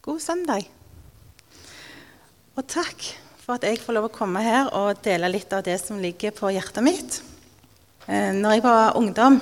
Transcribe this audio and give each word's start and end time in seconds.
God 0.00 0.16
søndag. 0.24 0.64
Og 2.56 2.64
takk 2.64 3.02
for 3.42 3.58
at 3.58 3.66
jeg 3.68 3.82
får 3.82 3.92
lov 3.98 4.06
å 4.08 4.12
komme 4.14 4.40
her 4.40 4.70
og 4.72 5.02
dele 5.04 5.28
litt 5.28 5.52
av 5.52 5.60
det 5.66 5.74
som 5.76 5.98
ligger 6.00 6.32
på 6.32 6.48
hjertet 6.54 6.80
mitt. 6.86 7.18
Eh, 8.06 8.30
når 8.32 8.54
jeg 8.54 8.62
var 8.64 8.96
ungdom, 8.96 9.36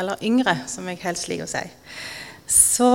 eller 0.00 0.24
yngre, 0.24 0.54
som 0.64 0.88
jeg 0.88 1.02
helst 1.02 1.28
liker 1.28 1.44
å 1.44 1.50
si, 1.52 1.60
så 2.48 2.88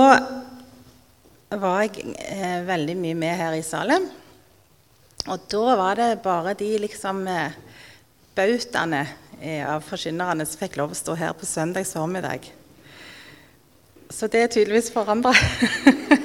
var 1.54 1.84
jeg 1.84 2.16
eh, 2.24 2.66
veldig 2.66 2.98
mye 2.98 3.20
med 3.22 3.38
her 3.44 3.54
i 3.60 3.62
Salem. 3.62 4.10
Og 5.30 5.46
da 5.54 5.78
var 5.78 6.02
det 6.02 6.10
bare 6.26 6.56
de 6.58 6.72
liksom 6.82 7.22
eh, 7.30 7.54
bautaene 8.34 9.06
av 9.70 9.86
forkynnerne 9.86 10.48
som 10.50 10.66
fikk 10.66 10.80
lov 10.82 10.96
å 10.96 10.98
stå 10.98 11.14
her 11.22 11.38
på 11.38 11.46
søndags 11.46 11.94
formiddag. 11.94 12.50
Så 14.10 14.26
det 14.26 14.42
er 14.42 14.54
tydeligvis 14.58 14.90
forandra. 14.90 15.36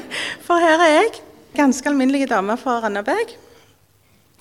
For 0.50 0.58
her 0.58 0.82
er 0.82 0.96
jeg, 0.96 1.18
ganske 1.54 1.86
alminnelig 1.92 2.26
dame 2.32 2.56
fra 2.58 2.80
Randaberg. 2.82 3.36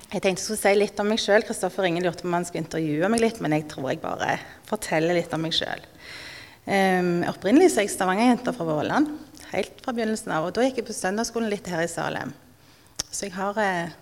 Jeg 0.08 0.22
tenkte 0.24 0.40
jeg 0.40 0.40
skulle 0.40 0.60
si 0.62 0.70
litt 0.78 1.02
om 1.02 1.10
meg 1.12 1.20
sjøl. 1.20 1.44
Kristoffer 1.44 1.84
Ingen 1.84 2.06
lurte 2.06 2.24
på 2.24 2.30
om 2.30 2.36
han 2.38 2.46
skulle 2.48 2.62
intervjue 2.62 3.10
meg 3.12 3.20
litt, 3.20 3.42
men 3.44 3.52
jeg 3.52 3.66
tror 3.68 3.90
jeg 3.90 4.00
bare 4.00 4.38
forteller 4.70 5.18
litt 5.18 5.34
om 5.36 5.44
meg 5.44 5.52
sjøl. 5.52 5.84
Um, 6.64 7.26
opprinnelig 7.28 7.74
er 7.74 7.84
jeg 7.84 7.92
Stavanger-jente 7.92 8.56
fra 8.56 8.68
Våland, 8.70 9.12
helt 9.50 9.84
fra 9.84 9.92
begynnelsen 9.92 10.32
av. 10.32 10.48
Og 10.48 10.56
da 10.56 10.64
gikk 10.64 10.80
jeg 10.80 10.88
på 10.88 10.96
søndagsskolen 10.96 11.52
litt 11.52 11.68
her 11.68 11.84
i 11.84 11.92
Salem. 11.92 12.32
Så 13.04 13.26
jeg 13.26 13.36
har 13.36 13.60
eh, 13.60 13.92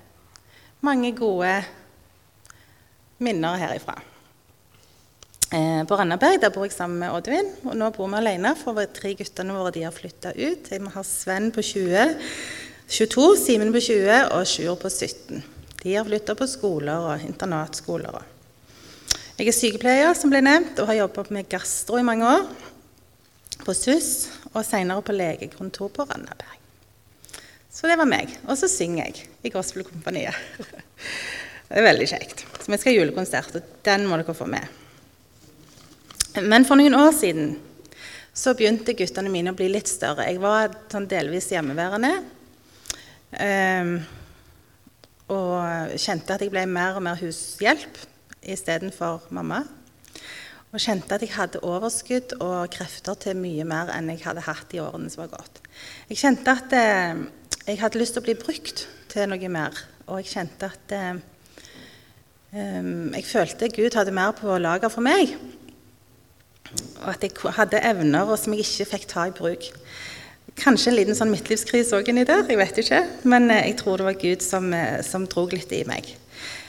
mange 0.86 1.10
gode 1.18 1.56
minner 3.18 3.58
herifra. 3.66 3.98
Eh, 5.54 5.84
på 5.86 5.94
Randaberg 5.94 6.42
bor 6.50 6.64
jeg 6.66 6.74
sammen 6.74 6.98
med 7.04 7.14
Oddvin, 7.14 7.52
og 7.70 7.76
nå 7.78 7.90
bor 7.94 8.08
vi 8.10 8.18
alene. 8.18 8.54
For 8.58 8.78
tre 8.94 9.12
guttene 9.18 9.54
våre 9.54 9.74
de 9.76 9.84
har 9.86 9.94
flytta 9.94 10.32
ut. 10.34 10.70
Vi 10.72 10.94
har 10.94 11.06
Sven 11.06 11.52
på 11.54 11.62
20, 11.62 12.16
22, 12.90 13.26
Simen 13.38 13.70
på 13.74 13.82
20 13.84 14.32
og 14.34 14.48
Sjur 14.50 14.74
på 14.80 14.90
17. 14.90 15.44
De 15.84 15.94
har 15.94 16.06
flytta 16.08 16.34
på 16.34 16.48
skoler 16.50 17.12
og 17.12 17.26
internatskoler. 17.28 18.24
Jeg 19.36 19.52
er 19.52 19.54
sykepleier, 19.54 20.14
som 20.18 20.32
ble 20.32 20.40
nevnt, 20.42 20.80
og 20.80 20.88
har 20.90 21.04
jobba 21.04 21.26
med 21.36 21.48
gastro 21.52 22.00
i 22.00 22.06
mange 22.06 22.26
år. 22.26 22.46
På 23.62 23.74
SUS, 23.76 24.30
og 24.52 24.64
senere 24.66 25.04
på 25.04 25.14
legekontor 25.14 25.92
på 25.94 26.06
Randaberg. 26.08 26.58
Så 27.70 27.86
det 27.86 27.98
var 28.00 28.08
meg. 28.08 28.32
Og 28.48 28.56
så 28.58 28.70
synger 28.72 29.04
jeg 29.04 29.28
i 29.44 29.52
Gospelkompaniet. 29.52 30.34
Det 31.66 31.80
er 31.80 31.82
veldig 31.82 32.06
kjekt. 32.06 32.44
Så 32.62 32.70
vi 32.70 32.78
skal 32.78 32.92
ha 32.92 32.98
julekonsert, 33.00 33.56
og 33.58 33.78
den 33.84 34.04
må 34.06 34.18
dere 34.20 34.34
få 34.38 34.46
med. 34.46 34.85
Men 36.42 36.66
for 36.68 36.76
noen 36.76 36.96
år 36.98 37.14
siden 37.16 37.54
så 38.36 38.52
begynte 38.56 38.92
guttene 38.96 39.30
mine 39.32 39.54
å 39.54 39.56
bli 39.56 39.70
litt 39.72 39.88
større. 39.88 40.26
Jeg 40.28 40.40
var 40.42 40.74
sånn 40.92 41.08
delvis 41.08 41.48
hjemmeværende. 41.54 42.10
Um, 43.40 43.94
og 45.32 45.94
kjente 45.98 46.36
at 46.36 46.44
jeg 46.44 46.52
ble 46.52 46.66
mer 46.68 46.98
og 46.98 47.06
mer 47.06 47.16
hushjelp 47.20 47.96
istedenfor 48.46 49.30
mamma. 49.34 49.62
Og 50.74 50.82
kjente 50.82 51.16
at 51.16 51.24
jeg 51.24 51.32
hadde 51.38 51.62
overskudd 51.64 52.36
og 52.44 52.68
krefter 52.74 53.16
til 53.22 53.38
mye 53.40 53.64
mer 53.66 53.94
enn 53.94 54.12
jeg 54.12 54.26
hadde 54.26 54.44
hatt 54.44 54.74
i 54.76 54.82
årene 54.82 55.08
som 55.12 55.24
var 55.24 55.32
gått. 55.38 55.62
Jeg 56.10 56.20
kjente 56.20 56.52
at 56.52 56.76
eh, 56.76 57.22
jeg 57.64 57.80
hadde 57.80 58.02
lyst 58.02 58.18
til 58.18 58.22
å 58.22 58.26
bli 58.28 58.36
brukt 58.38 58.84
til 59.08 59.32
noe 59.32 59.50
mer. 59.52 59.80
Og 60.06 60.20
jeg 60.20 60.34
kjente 60.34 60.68
at 60.68 60.94
eh, 60.94 61.24
Um, 62.56 63.10
jeg 63.12 63.26
følte 63.26 63.68
Gud 63.68 63.96
hadde 63.98 64.14
mer 64.14 64.30
på 64.32 64.54
lager 64.62 64.88
for 64.88 65.04
meg. 65.04 65.34
Og 67.04 67.08
at 67.12 67.24
jeg 67.24 67.54
hadde 67.56 67.82
evner 67.86 68.34
som 68.40 68.54
jeg 68.54 68.66
ikke 68.66 68.90
fikk 68.92 69.08
ta 69.10 69.26
i 69.28 69.34
bruk. 69.34 69.68
Kanskje 70.56 70.92
en 70.92 70.96
liten 70.96 71.18
sånn 71.18 71.32
midtlivskrise 71.32 71.98
òg 71.98 72.08
inni 72.10 72.24
der, 72.28 72.46
jeg 72.48 72.60
vet 72.60 72.78
ikke. 72.82 73.02
Men 73.28 73.50
uh, 73.52 73.58
jeg 73.60 73.76
tror 73.80 74.00
det 74.00 74.08
var 74.08 74.20
Gud 74.20 74.44
som, 74.44 74.70
uh, 74.72 75.00
som 75.04 75.26
drog 75.28 75.52
litt 75.56 75.72
i 75.76 75.82
meg. 75.88 76.14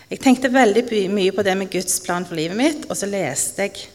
Jeg 0.08 0.24
tenkte 0.24 0.52
veldig 0.54 0.86
mye 1.12 1.34
på 1.36 1.44
det 1.44 1.56
med 1.60 1.72
Guds 1.72 2.00
plan 2.04 2.26
for 2.28 2.40
livet 2.40 2.56
mitt, 2.60 2.86
og 2.88 2.96
så 2.96 3.10
leste 3.12 3.68
jeg 3.68 3.88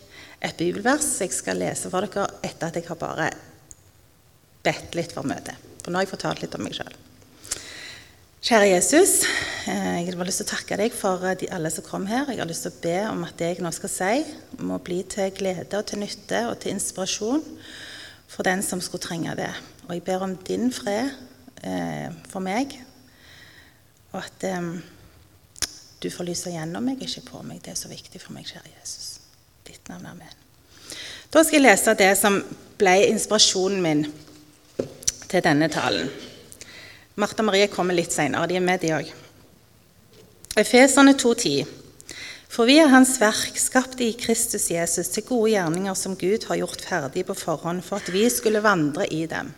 et 0.42 0.58
bibelvers 0.58 1.06
jeg 1.22 1.32
skal 1.32 1.60
lese 1.62 1.88
for 1.92 2.04
dere 2.04 2.26
etter 2.44 2.68
at 2.68 2.76
jeg 2.76 2.88
har 2.88 2.98
bare 3.00 3.30
bedt 4.66 4.98
litt 4.98 5.14
for 5.14 5.26
møtet. 5.26 5.56
For 5.82 5.90
nå 5.90 5.98
har 5.98 6.06
jeg 6.06 6.12
fortalt 6.12 6.42
litt 6.44 6.56
om 6.58 6.66
meg 6.66 6.76
sjøl. 6.76 6.92
Kjære 8.42 8.72
Jesus, 8.72 9.10
eh, 9.70 10.02
jeg 10.02 10.16
har 10.18 10.26
lyst 10.26 10.40
til 10.40 10.48
å 10.48 10.50
takke 10.50 10.74
deg 10.80 10.94
for 10.98 11.22
eh, 11.28 11.36
de, 11.38 11.46
alle 11.54 11.70
som 11.70 11.84
kom 11.86 12.08
her. 12.10 12.26
Jeg 12.26 12.40
har 12.40 12.48
lyst 12.50 12.64
til 12.66 12.72
å 12.72 12.80
be 12.82 12.94
om 13.06 13.20
at 13.22 13.36
det 13.38 13.52
jeg 13.52 13.62
nå 13.62 13.70
skal 13.70 13.92
si, 13.92 14.24
må 14.66 14.80
bli 14.82 14.96
til 15.06 15.28
glede 15.36 15.78
og 15.78 15.84
til 15.86 16.00
nytte 16.02 16.40
og 16.48 16.56
til 16.58 16.74
inspirasjon 16.74 17.44
for 18.26 18.42
den 18.42 18.64
som 18.66 18.82
skulle 18.82 19.04
trenge 19.04 19.36
det. 19.38 19.52
Og 19.86 19.92
jeg 19.94 20.02
ber 20.08 20.24
om 20.26 20.34
din 20.48 20.74
fred 20.74 21.12
eh, 21.62 22.08
for 22.32 22.42
meg, 22.42 22.74
og 24.10 24.18
at 24.24 24.48
eh, 24.50 24.66
du 26.02 26.10
får 26.10 26.30
lyse 26.32 26.56
gjennom 26.56 26.90
meg, 26.90 26.98
ikke 26.98 27.22
på 27.28 27.44
meg. 27.46 27.62
Det 27.62 27.76
er 27.76 27.78
så 27.78 27.92
viktig 27.94 28.24
for 28.24 28.34
meg, 28.34 28.50
kjære 28.50 28.74
Jesus. 28.74 29.06
Ditt 29.70 29.86
navn, 29.86 30.10
amen. 30.16 30.34
Da 31.30 31.46
skal 31.46 31.60
jeg 31.60 31.68
lese 31.68 31.94
det 31.94 32.10
som 32.18 32.42
ble 32.82 32.98
inspirasjonen 33.06 33.86
min 33.86 34.04
til 35.30 35.46
denne 35.46 35.70
talen. 35.70 36.10
Martha 37.14 37.44
Marie 37.44 37.68
kommer 37.68 37.96
litt 37.96 38.14
seinere. 38.14 38.48
De 38.48 38.56
er 38.56 38.64
med, 38.64 38.80
de 38.80 38.92
òg. 38.96 39.12
Efeserne 40.56 41.12
2,10. 41.16 41.66
For 42.52 42.68
vi 42.68 42.76
er 42.82 42.90
Hans 42.92 43.14
verk, 43.20 43.56
skapt 43.56 44.00
i 44.04 44.10
Kristus 44.20 44.68
Jesus, 44.72 45.08
til 45.12 45.24
gode 45.24 45.54
gjerninger 45.54 45.96
som 45.96 46.16
Gud 46.20 46.44
har 46.50 46.60
gjort 46.60 46.84
ferdig 46.84 47.24
på 47.28 47.36
forhånd 47.36 47.84
for 47.84 48.00
at 48.00 48.12
vi 48.12 48.26
skulle 48.32 48.60
vandre 48.64 49.06
i 49.08 49.24
dem. 49.28 49.52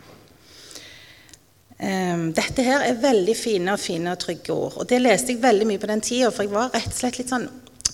Um, 1.75 2.29
dette 2.31 2.63
her 2.63 2.85
er 2.87 3.01
veldig 3.03 3.35
fine 3.35 3.73
og 3.75 3.81
fine 3.83 4.13
og 4.15 4.21
trygge 4.23 4.55
ord. 4.55 4.77
Og 4.79 4.87
det 4.87 5.01
leste 5.01 5.33
jeg 5.33 5.43
veldig 5.43 5.67
mye 5.67 5.81
på 5.81 5.91
den 5.91 6.03
tida, 6.03 6.31
for 6.31 6.47
jeg 6.47 6.55
var 6.55 6.71
rett 6.71 6.91
og 6.91 6.99
slett 6.99 7.19
litt 7.19 7.33
sånn 7.33 7.49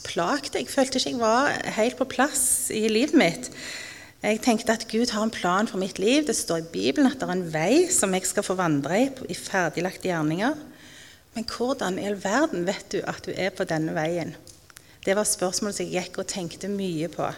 plagt. 0.06 0.58
Jeg 0.58 0.70
følte 0.70 1.02
ikke 1.02 1.16
jeg 1.16 1.22
var 1.22 1.50
helt 1.78 1.98
på 1.98 2.10
plass 2.10 2.44
i 2.74 2.86
livet 2.90 3.18
mitt. 3.18 3.50
Jeg 4.22 4.38
tenkte 4.46 4.76
at 4.78 4.84
Gud 4.86 5.09
har 5.16 5.24
en 5.26 5.34
plan 5.34 5.66
for 5.66 5.82
mitt 5.82 5.98
liv. 5.98 6.28
Det 6.28 6.36
står 6.38 6.62
i 6.62 6.72
Bibelen 6.74 7.09
at 7.09 7.18
det 7.18 7.26
er 7.26 7.34
en 7.34 7.48
vei 7.50 7.88
som 7.90 8.14
jeg 8.14 8.28
skal 8.30 8.46
få 8.46 8.54
vandre 8.59 9.00
i 9.00 9.08
i 9.34 9.38
ferdiglagte 9.38 10.12
gjerninger. 10.12 10.59
Men 11.34 11.48
hvordan 11.50 11.98
i 11.98 12.06
all 12.06 12.20
verden 12.22 12.68
vet 12.68 12.86
du 12.94 13.00
at 13.02 13.24
du 13.26 13.32
er 13.34 13.50
på 13.50 13.66
denne 13.66 13.96
veien? 13.96 14.36
Det 15.02 15.16
var 15.18 15.26
spørsmålet 15.26 15.80
som 15.80 15.88
jeg 15.88 16.04
gikk 16.06 16.20
og 16.22 16.30
tenkte 16.30 16.70
mye 16.70 17.09
på. 17.09 17.32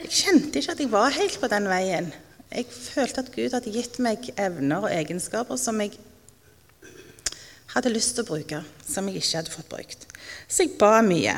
Jeg 0.00 0.10
kjente 0.16 0.58
ikke 0.58 0.74
at 0.74 0.82
jeg 0.82 0.90
var 0.90 1.14
helt 1.14 1.38
på 1.38 1.50
den 1.52 1.68
veien. 1.70 2.08
Jeg 2.50 2.66
følte 2.74 3.22
at 3.22 3.30
Gud 3.30 3.54
hadde 3.54 3.70
gitt 3.70 4.00
meg 4.02 4.32
evner 4.34 4.88
og 4.88 4.90
egenskaper 4.90 5.60
som 5.62 5.78
jeg 5.78 5.94
hadde 7.70 7.92
lyst 7.94 8.16
til 8.16 8.26
å 8.26 8.32
bruke, 8.32 8.64
som 8.82 9.06
jeg 9.06 9.20
ikke 9.20 9.44
hadde 9.44 9.54
fått 9.54 9.70
brukt. 9.70 10.08
Så 10.50 10.66
jeg 10.66 10.74
ba 10.80 10.98
mye. 11.06 11.36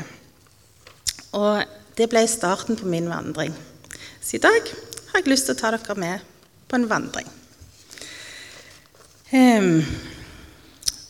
Og 1.37 1.61
det 1.93 2.09
ble 2.09 2.25
starten 2.25 2.79
på 2.79 2.89
min 2.89 3.11
vandring. 3.11 3.53
Så 4.23 4.37
i 4.37 4.43
dag 4.43 4.69
har 5.11 5.19
jeg 5.19 5.31
lyst 5.33 5.49
til 5.49 5.57
å 5.57 5.59
ta 5.59 5.73
dere 5.75 5.95
med 5.99 6.23
på 6.71 6.77
en 6.79 6.87
vandring. 6.87 7.27
Um, 9.33 9.81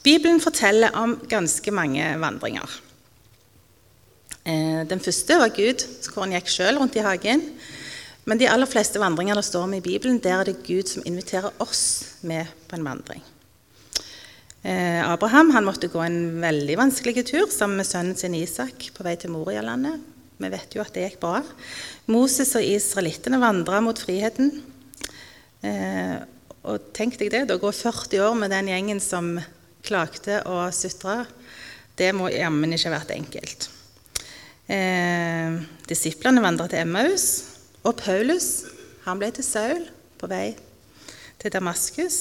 Bibelen 0.03 0.41
forteller 0.41 0.95
om 0.97 1.13
ganske 1.29 1.71
mange 1.75 2.07
vandringer. 2.19 2.79
Uh, 4.47 4.81
den 4.89 5.03
første 5.03 5.37
var 5.39 5.53
Gud, 5.53 5.85
hvor 6.09 6.25
han 6.25 6.33
gikk 6.35 6.49
sjøl 6.51 6.79
rundt 6.81 6.97
i 6.97 7.05
hagen. 7.05 7.45
Men 8.25 8.39
de 8.39 8.47
aller 8.49 8.69
fleste 8.69 9.01
vandringer 9.03 9.37
det 9.37 9.45
står 9.45 9.67
om 9.67 9.75
i 9.77 9.83
Bibelen, 9.83 10.21
der 10.23 10.39
er 10.39 10.49
det 10.49 10.63
Gud 10.65 10.89
som 10.89 11.05
inviterer 11.05 11.53
oss 11.63 11.83
med 12.23 12.49
på 12.67 12.79
en 12.79 12.87
vandring. 12.87 13.21
Uh, 14.63 15.03
Abraham 15.11 15.51
måtte 15.67 15.91
gå 15.91 16.01
en 16.01 16.41
veldig 16.41 16.79
vanskelig 16.79 17.27
tur 17.27 17.45
sammen 17.51 17.83
med 17.83 17.87
sønnen 17.87 18.17
sin 18.17 18.39
Isak 18.39 18.89
på 18.95 19.05
vei 19.05 19.17
til 19.19 19.35
Morialandet. 19.35 20.12
Vi 20.43 20.51
vet 20.53 20.75
jo 20.75 20.83
at 20.83 20.93
det 20.95 21.07
gikk 21.07 21.21
bra. 21.23 21.41
Moses 22.11 22.53
og 22.59 22.67
israelittene 22.67 23.39
vandra 23.41 23.79
mot 23.83 23.99
friheten. 23.99 24.51
Eh, 25.63 26.17
og 26.63 26.91
tenk 26.95 27.17
deg 27.19 27.31
det, 27.33 27.45
da 27.49 27.59
går 27.59 27.75
40 27.75 28.23
år 28.23 28.35
med 28.39 28.51
den 28.53 28.69
gjengen 28.71 28.99
som 29.03 29.37
klagde 29.83 30.39
og 30.47 30.69
sutra, 30.75 31.23
det 31.99 32.09
må 32.15 32.29
jammen 32.31 32.71
ikke 32.73 32.89
ha 32.89 32.97
vært 32.97 33.15
enkelt. 33.15 33.67
Eh, 34.71 35.57
disiplene 35.89 36.43
vandra 36.43 36.69
til 36.71 36.85
Emmaus, 36.85 37.27
og 37.83 37.97
Paulus 37.99 38.63
han 39.03 39.19
ble 39.19 39.29
til 39.35 39.45
Saul 39.45 39.83
på 40.19 40.29
vei 40.31 40.53
til 41.41 41.51
Damaskus. 41.51 42.19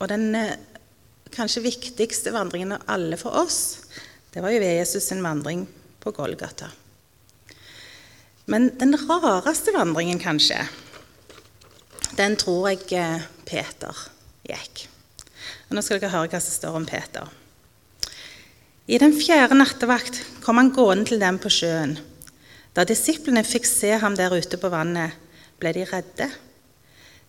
Og 0.00 0.10
den 0.10 0.34
eh, 0.34 0.56
kanskje 1.34 1.64
viktigste 1.64 2.34
vandringen 2.34 2.74
av 2.76 2.90
alle 2.96 3.18
for 3.20 3.38
oss, 3.38 3.86
det 4.34 4.42
var 4.44 4.52
jo 4.52 4.60
ved 4.60 4.80
Jesus' 4.82 5.06
sin 5.08 5.22
vandring 5.24 5.64
på 6.02 6.12
Golgata. 6.16 6.68
Men 8.46 8.70
den 8.78 8.94
rareste 8.94 9.74
vandringen, 9.74 10.20
kanskje, 10.22 10.60
den 12.16 12.36
tror 12.38 12.70
jeg 12.70 12.86
eh, 12.94 13.24
Peter 13.48 14.06
gikk. 14.46 14.86
Og 15.66 15.74
Nå 15.76 15.82
skal 15.82 15.98
dere 15.98 16.14
høre 16.14 16.30
hva 16.30 16.40
som 16.40 16.54
står 16.54 16.78
om 16.78 16.86
Peter. 16.86 17.26
I 18.86 19.00
den 19.02 19.16
fjerde 19.18 19.58
nattevakt 19.58 20.20
kom 20.44 20.60
han 20.60 20.70
gående 20.74 21.10
til 21.10 21.20
dem 21.22 21.40
på 21.42 21.50
sjøen. 21.50 21.96
Da 22.76 22.84
disiplene 22.86 23.42
fikk 23.42 23.66
se 23.66 23.90
ham 23.98 24.14
der 24.14 24.34
ute 24.36 24.60
på 24.62 24.70
vannet, 24.70 25.16
ble 25.58 25.72
de 25.74 25.86
redde. 25.90 26.28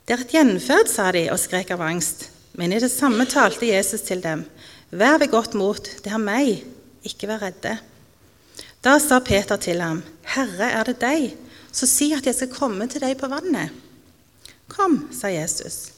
Det 0.05 0.15
er 0.15 0.23
et 0.23 0.33
gjenferd, 0.37 0.91
sa 0.91 1.09
de 1.15 1.25
og 1.33 1.39
skrek 1.41 1.73
av 1.73 1.81
angst. 1.83 2.27
Men 2.57 2.73
i 2.73 2.81
det 2.83 2.91
samme 2.93 3.25
talte 3.29 3.67
Jesus 3.67 4.05
til 4.05 4.21
dem. 4.21 4.45
Vær 4.93 5.17
ved 5.19 5.33
godt 5.33 5.57
mot, 5.57 5.81
det 6.03 6.13
er 6.13 6.21
meg, 6.21 6.61
ikke 7.07 7.27
vær 7.31 7.41
redde. 7.47 7.73
Da 8.83 8.99
sa 9.01 9.19
Peter 9.25 9.57
til 9.57 9.81
ham, 9.81 10.03
Herre, 10.35 10.69
er 10.69 10.87
det 10.87 10.99
deg, 11.01 11.31
så 11.73 11.89
si 11.89 12.11
at 12.13 12.25
jeg 12.27 12.37
skal 12.37 12.53
komme 12.53 12.87
til 12.89 13.01
deg 13.01 13.17
på 13.19 13.29
vannet. 13.31 13.73
Kom, 14.69 15.07
sa 15.15 15.31
Jesus. 15.31 15.93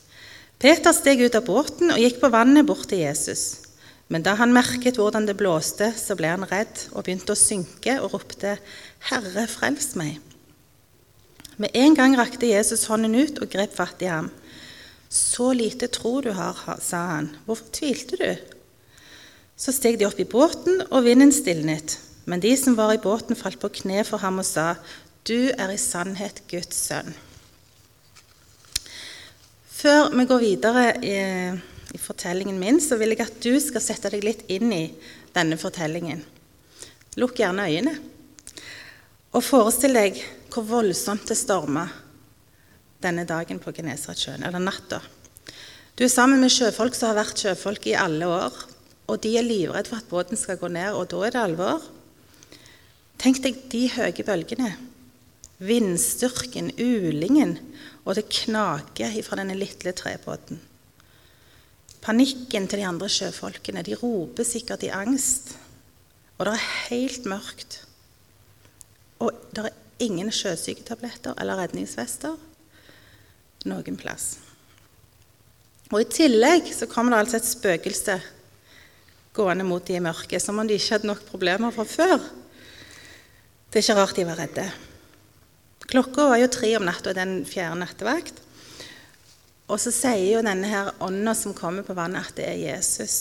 Peter 0.59 0.93
steg 0.95 1.21
ut 1.23 1.35
av 1.35 1.45
båten 1.47 1.91
og 1.93 1.99
gikk 1.99 2.19
på 2.21 2.31
vannet 2.31 2.67
bort 2.67 2.89
til 2.91 3.03
Jesus. 3.03 3.69
Men 4.09 4.25
da 4.25 4.33
han 4.39 4.53
merket 4.53 4.97
hvordan 4.97 5.27
det 5.27 5.37
blåste, 5.37 5.91
så 5.95 6.17
ble 6.17 6.31
han 6.31 6.47
redd 6.49 6.87
og 6.91 7.05
begynte 7.05 7.35
å 7.35 7.39
synke 7.39 7.99
og 8.01 8.15
ropte, 8.15 8.57
'Herre, 9.09 9.45
frels 9.47 9.93
meg.' 9.95 10.19
Med 11.59 11.75
en 11.75 11.95
gang 11.95 12.15
rakte 12.17 12.47
Jesus 12.47 12.87
hånden 12.87 13.15
ut 13.15 13.39
og 13.43 13.49
grep 13.51 13.75
fatt 13.75 14.01
i 14.01 14.09
ham. 14.09 14.31
'Så 15.09 15.53
lite 15.53 15.87
tro 15.87 16.21
du 16.21 16.31
har', 16.31 16.79
sa 16.81 17.05
han. 17.15 17.35
'Hvorfor 17.45 17.69
tvilte 17.71 18.17
du?' 18.17 18.37
Så 19.57 19.71
steg 19.71 19.99
de 19.99 20.05
opp 20.05 20.19
i 20.19 20.23
båten, 20.23 20.81
og 20.91 21.03
vinden 21.03 21.31
stilnet. 21.31 21.99
Men 22.29 22.43
de 22.43 22.53
som 22.57 22.77
var 22.77 22.93
i 22.93 23.01
båten, 23.01 23.37
falt 23.37 23.59
på 23.61 23.71
kne 23.81 24.05
for 24.05 24.21
ham 24.21 24.39
og 24.39 24.45
sa, 24.45 24.75
'Du 25.25 25.49
er 25.57 25.73
i 25.73 25.77
sannhet 25.77 26.41
Guds 26.47 26.77
sønn'. 26.89 27.17
Før 29.69 30.09
vi 30.15 30.25
går 30.25 30.39
videre 30.39 30.85
i 31.03 31.17
i 31.93 31.97
fortellingen 31.97 32.59
min, 32.59 32.79
så 32.81 32.97
vil 32.99 33.13
jeg 33.13 33.25
at 33.25 33.39
du 33.43 33.55
skal 33.61 33.83
sette 33.83 34.11
deg 34.13 34.25
litt 34.25 34.43
inn 34.51 34.71
i 34.73 34.83
denne 35.33 35.57
fortellingen. 35.59 36.21
Lukk 37.19 37.41
gjerne 37.41 37.65
øynene. 37.69 37.95
Og 39.33 39.45
forestill 39.45 39.97
deg 39.97 40.17
hvor 40.53 40.65
voldsomt 40.65 41.27
det 41.29 41.37
storma 41.37 41.85
denne 43.01 43.25
dagen 43.29 43.61
på 43.61 43.73
Genesaretsjøen, 43.75 44.43
eller 44.43 44.61
natta. 44.61 44.99
Du 45.95 46.03
er 46.05 46.11
sammen 46.11 46.41
med 46.41 46.53
sjøfolk 46.53 46.97
som 46.97 47.11
har 47.11 47.21
vært 47.21 47.41
sjøfolk 47.41 47.85
i 47.89 47.97
alle 47.97 48.27
år, 48.27 48.55
og 49.09 49.21
de 49.23 49.35
er 49.37 49.45
livredde 49.45 49.91
for 49.91 50.01
at 50.01 50.09
båten 50.09 50.39
skal 50.39 50.59
gå 50.59 50.69
ned, 50.71 50.93
og 50.93 51.07
da 51.11 51.21
er 51.25 51.35
det 51.35 51.43
alvor. 51.43 51.85
Tenk 53.19 53.41
deg 53.43 53.57
de 53.71 53.83
høye 53.91 54.23
bølgene, 54.23 54.71
vindstyrken, 55.59 56.71
ulingen, 56.79 57.57
og 58.05 58.15
det 58.15 58.29
knaker 58.31 59.17
fra 59.25 59.41
denne 59.41 59.57
lille 59.59 59.93
trebåten. 59.95 60.61
Panikken 61.99 62.67
til 62.71 62.79
de 62.79 62.87
andre 62.87 63.09
sjøfolkene. 63.11 63.83
De 63.83 63.97
roper 63.99 64.47
sikkert 64.47 64.85
i 64.87 64.93
angst. 64.95 65.51
Og 66.39 66.47
det 66.47 66.53
er 66.55 66.69
helt 66.87 67.27
mørkt. 67.27 67.81
Og 69.19 69.35
det 69.51 69.65
er 69.67 69.75
ingen 69.99 70.31
sjøsyketabletter 70.31 71.35
eller 71.35 71.59
redningsvester 71.59 72.37
noen 73.67 73.97
plass. 73.99 74.37
Og 75.89 76.03
I 76.03 76.07
tillegg 76.07 76.69
så 76.71 76.87
kommer 76.87 77.15
det 77.17 77.23
altså 77.25 77.39
et 77.39 77.49
spøkelse 77.49 78.19
gående 79.35 79.65
mot 79.67 79.83
de 79.85 79.97
i 79.97 80.03
mørket, 80.03 80.41
som 80.41 80.59
om 80.61 80.67
de 80.67 80.77
ikke 80.77 80.95
hadde 80.95 81.09
nok 81.09 81.25
problemer 81.27 81.73
fra 81.75 81.85
før. 81.87 82.21
Det 83.69 83.79
er 83.79 83.85
ikke 83.85 83.97
rart 83.99 84.17
de 84.17 84.25
var 84.25 84.39
redde. 84.41 84.63
Klokka 85.89 86.25
var 86.31 86.39
jo 86.41 86.49
tre 86.49 86.71
om 86.77 86.85
natta 86.85 87.13
den 87.13 87.43
fjerde 87.45 87.77
nattevakt. 87.83 88.39
Og 89.69 89.77
så 89.77 89.93
sier 89.93 90.39
jo 90.39 90.45
denne 90.45 90.69
her 90.69 90.89
ånda 91.05 91.35
som 91.37 91.53
kommer 91.53 91.85
på 91.85 91.93
vannet, 91.97 92.25
at 92.25 92.37
det 92.39 92.47
er 92.49 92.61
Jesus. 92.63 93.17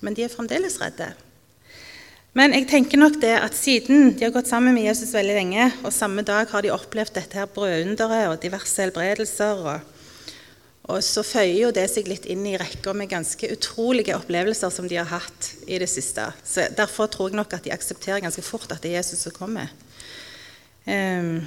Men 0.00 0.16
de 0.16 0.24
er 0.24 0.32
fremdeles 0.32 0.78
redde. 0.80 1.10
Men 2.36 2.54
jeg 2.56 2.68
tenker 2.70 3.00
nok 3.00 3.18
det 3.20 3.34
at 3.36 3.56
siden 3.56 4.14
de 4.16 4.24
har 4.24 4.32
gått 4.32 4.48
sammen 4.48 4.76
med 4.76 4.86
Jesus 4.86 5.12
veldig 5.16 5.36
lenge, 5.36 5.68
og 5.82 5.92
samme 5.92 6.24
dag 6.24 6.48
har 6.48 6.64
de 6.64 6.72
opplevd 6.72 7.16
dette 7.16 7.36
her 7.36 7.48
brødunderet 7.52 8.28
og 8.30 8.40
diverse 8.40 8.80
helbredelser, 8.80 9.60
og, 9.60 9.97
og 10.88 11.02
så 11.04 11.20
føyer 11.26 11.66
jo 11.66 11.70
det 11.76 11.84
seg 11.92 12.08
litt 12.08 12.24
inn 12.32 12.46
i 12.48 12.56
rekka 12.56 12.94
med 12.96 13.10
ganske 13.10 13.50
utrolige 13.52 14.16
opplevelser 14.16 14.72
som 14.72 14.88
de 14.88 14.96
har 14.96 15.10
hatt 15.10 15.50
i 15.68 15.76
det 15.80 15.88
siste. 15.92 16.24
Så 16.40 16.64
Derfor 16.76 17.10
tror 17.12 17.28
jeg 17.28 17.36
nok 17.36 17.52
at 17.58 17.66
de 17.66 17.74
aksepterer 17.74 18.24
ganske 18.24 18.44
fort 18.44 18.72
at 18.72 18.80
det 18.80 18.94
er 18.94 19.02
Jesus 19.02 19.26
som 19.26 19.36
kommer. 19.36 19.68
Um, 20.88 21.44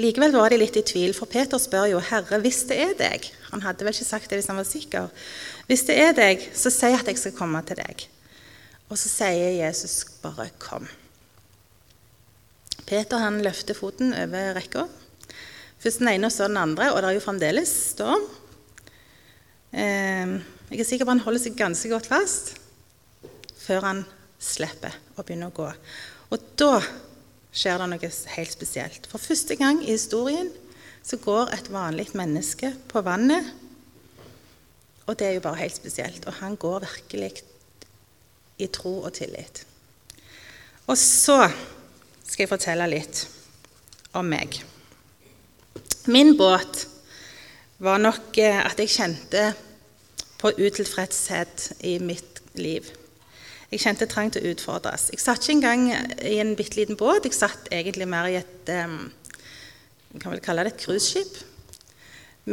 Likevel 0.00 0.32
var 0.32 0.52
de 0.52 0.58
litt 0.60 0.76
i 0.76 0.84
tvil, 0.84 1.14
for 1.16 1.28
Peter 1.28 1.60
spør 1.60 1.86
jo, 1.88 2.00
'Herre, 2.00 2.40
hvis 2.40 2.64
det 2.68 2.76
er 2.76 2.92
deg' 2.96 3.32
Han 3.52 3.62
hadde 3.62 3.84
vel 3.84 3.94
ikke 3.94 4.04
sagt 4.04 4.28
det 4.30 4.36
hvis 4.36 4.48
han 4.52 4.56
var 4.56 4.68
sikker. 4.68 5.08
'Hvis 5.68 5.86
det 5.88 5.96
er 5.96 6.12
deg, 6.12 6.50
så 6.52 6.70
si 6.70 6.86
at 6.92 7.06
jeg 7.06 7.18
skal 7.18 7.32
komme 7.32 7.62
til 7.64 7.76
deg.' 7.76 8.08
Og 8.88 8.98
så 8.98 9.08
sier 9.08 9.64
Jesus 9.64 10.04
bare 10.22 10.50
'kom'. 10.60 10.88
Peter 12.86 13.18
han 13.18 13.42
løfter 13.42 13.74
foten 13.74 14.14
over 14.14 14.54
rekka. 14.54 14.86
Først 15.82 16.00
den 16.00 16.10
ene 16.10 16.28
og 16.28 16.34
så 16.34 16.48
den 16.48 16.60
andre, 16.60 16.90
og 16.92 17.02
det 17.02 17.10
er 17.10 17.16
jo 17.18 17.24
fremdeles 17.24 17.72
storm. 17.92 18.24
Ehm, 19.76 20.38
jeg 20.70 20.80
er 20.80 20.88
sikker 20.88 21.06
på 21.06 21.14
han 21.14 21.24
holder 21.24 21.42
seg 21.42 21.58
ganske 21.58 21.90
godt 21.92 22.08
fast 22.10 22.54
før 23.66 23.84
han 23.84 24.04
slipper 24.40 24.94
å 25.18 25.24
begynne 25.24 25.50
å 25.50 25.54
gå. 25.54 25.66
Og 26.32 26.46
da 26.58 26.78
skjer 27.56 27.80
det 27.80 27.88
noe 27.90 28.10
helt 28.36 28.52
spesielt. 28.54 29.08
For 29.10 29.22
første 29.22 29.56
gang 29.58 29.80
i 29.82 29.92
historien 29.94 30.50
så 31.06 31.18
går 31.22 31.52
et 31.54 31.70
vanlig 31.72 32.08
menneske 32.18 32.72
på 32.90 33.02
vannet. 33.06 33.52
Og 35.06 35.14
det 35.18 35.28
er 35.28 35.36
jo 35.36 35.44
bare 35.44 35.62
helt 35.62 35.76
spesielt. 35.76 36.26
Og 36.26 36.38
han 36.40 36.56
går 36.58 36.86
virkelig 36.86 37.32
i 38.58 38.68
tro 38.72 38.98
og 39.02 39.12
tillit. 39.14 39.62
Og 40.86 40.98
så 40.98 41.40
skal 42.26 42.44
jeg 42.44 42.52
fortelle 42.52 42.88
litt 42.90 43.26
om 44.16 44.26
meg. 44.30 44.58
Min 46.06 46.36
båt 46.38 46.86
var 47.82 47.98
nok 47.98 48.38
eh, 48.38 48.60
at 48.62 48.78
jeg 48.78 48.92
kjente 48.94 49.48
på 50.38 50.52
utilfredshet 50.54 51.72
i 51.88 51.96
mitt 51.98 52.40
liv. 52.54 52.86
Jeg 53.72 53.82
kjente 53.82 54.06
trang 54.06 54.30
til 54.30 54.44
å 54.44 54.52
utfordres. 54.54 55.08
Jeg 55.10 55.24
satt 55.24 55.42
ikke 55.42 55.56
engang 55.56 55.88
i 56.22 56.36
en 56.38 56.54
bitte 56.54 56.78
liten 56.78 56.98
båt. 57.00 57.26
Jeg 57.26 57.34
satt 57.34 57.66
egentlig 57.74 58.06
mer 58.06 58.30
i 58.30 58.38
et 58.38 58.70
um, 58.86 59.00
kan 60.20 60.30
vel 60.30 60.44
kalle 60.44 60.62
det 60.64 60.76
et 60.76 60.84
cruiseskip 60.84 61.42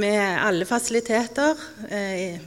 med 0.02 0.18
alle 0.42 0.66
fasiliteter. 0.66 1.60
Eh, 1.94 2.42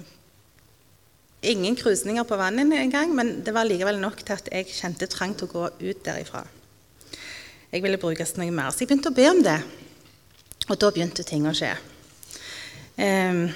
ingen 1.46 1.78
krusninger 1.78 2.26
på 2.26 2.36
vannet 2.40 2.74
engang, 2.82 3.14
men 3.14 3.36
det 3.46 3.54
var 3.54 3.68
likevel 3.68 4.02
nok 4.02 4.24
til 4.26 4.34
at 4.34 4.50
jeg 4.50 4.74
kjente 4.74 5.06
trang 5.06 5.38
til 5.38 5.46
å 5.46 5.54
gå 5.54 5.66
ut 5.86 6.04
derifra. 6.04 6.42
Jeg 7.70 7.86
ville 7.86 8.02
brukes 8.02 8.34
noe 8.40 8.50
mer, 8.50 8.74
så 8.74 8.82
jeg 8.82 8.90
begynte 8.90 9.14
å 9.14 9.20
be 9.22 9.30
om 9.30 9.44
det. 9.46 9.60
Og 10.66 10.78
da 10.82 10.90
begynte 10.90 11.24
ting 11.26 11.46
å 11.46 11.54
skje. 11.54 11.72
Um, 12.96 13.46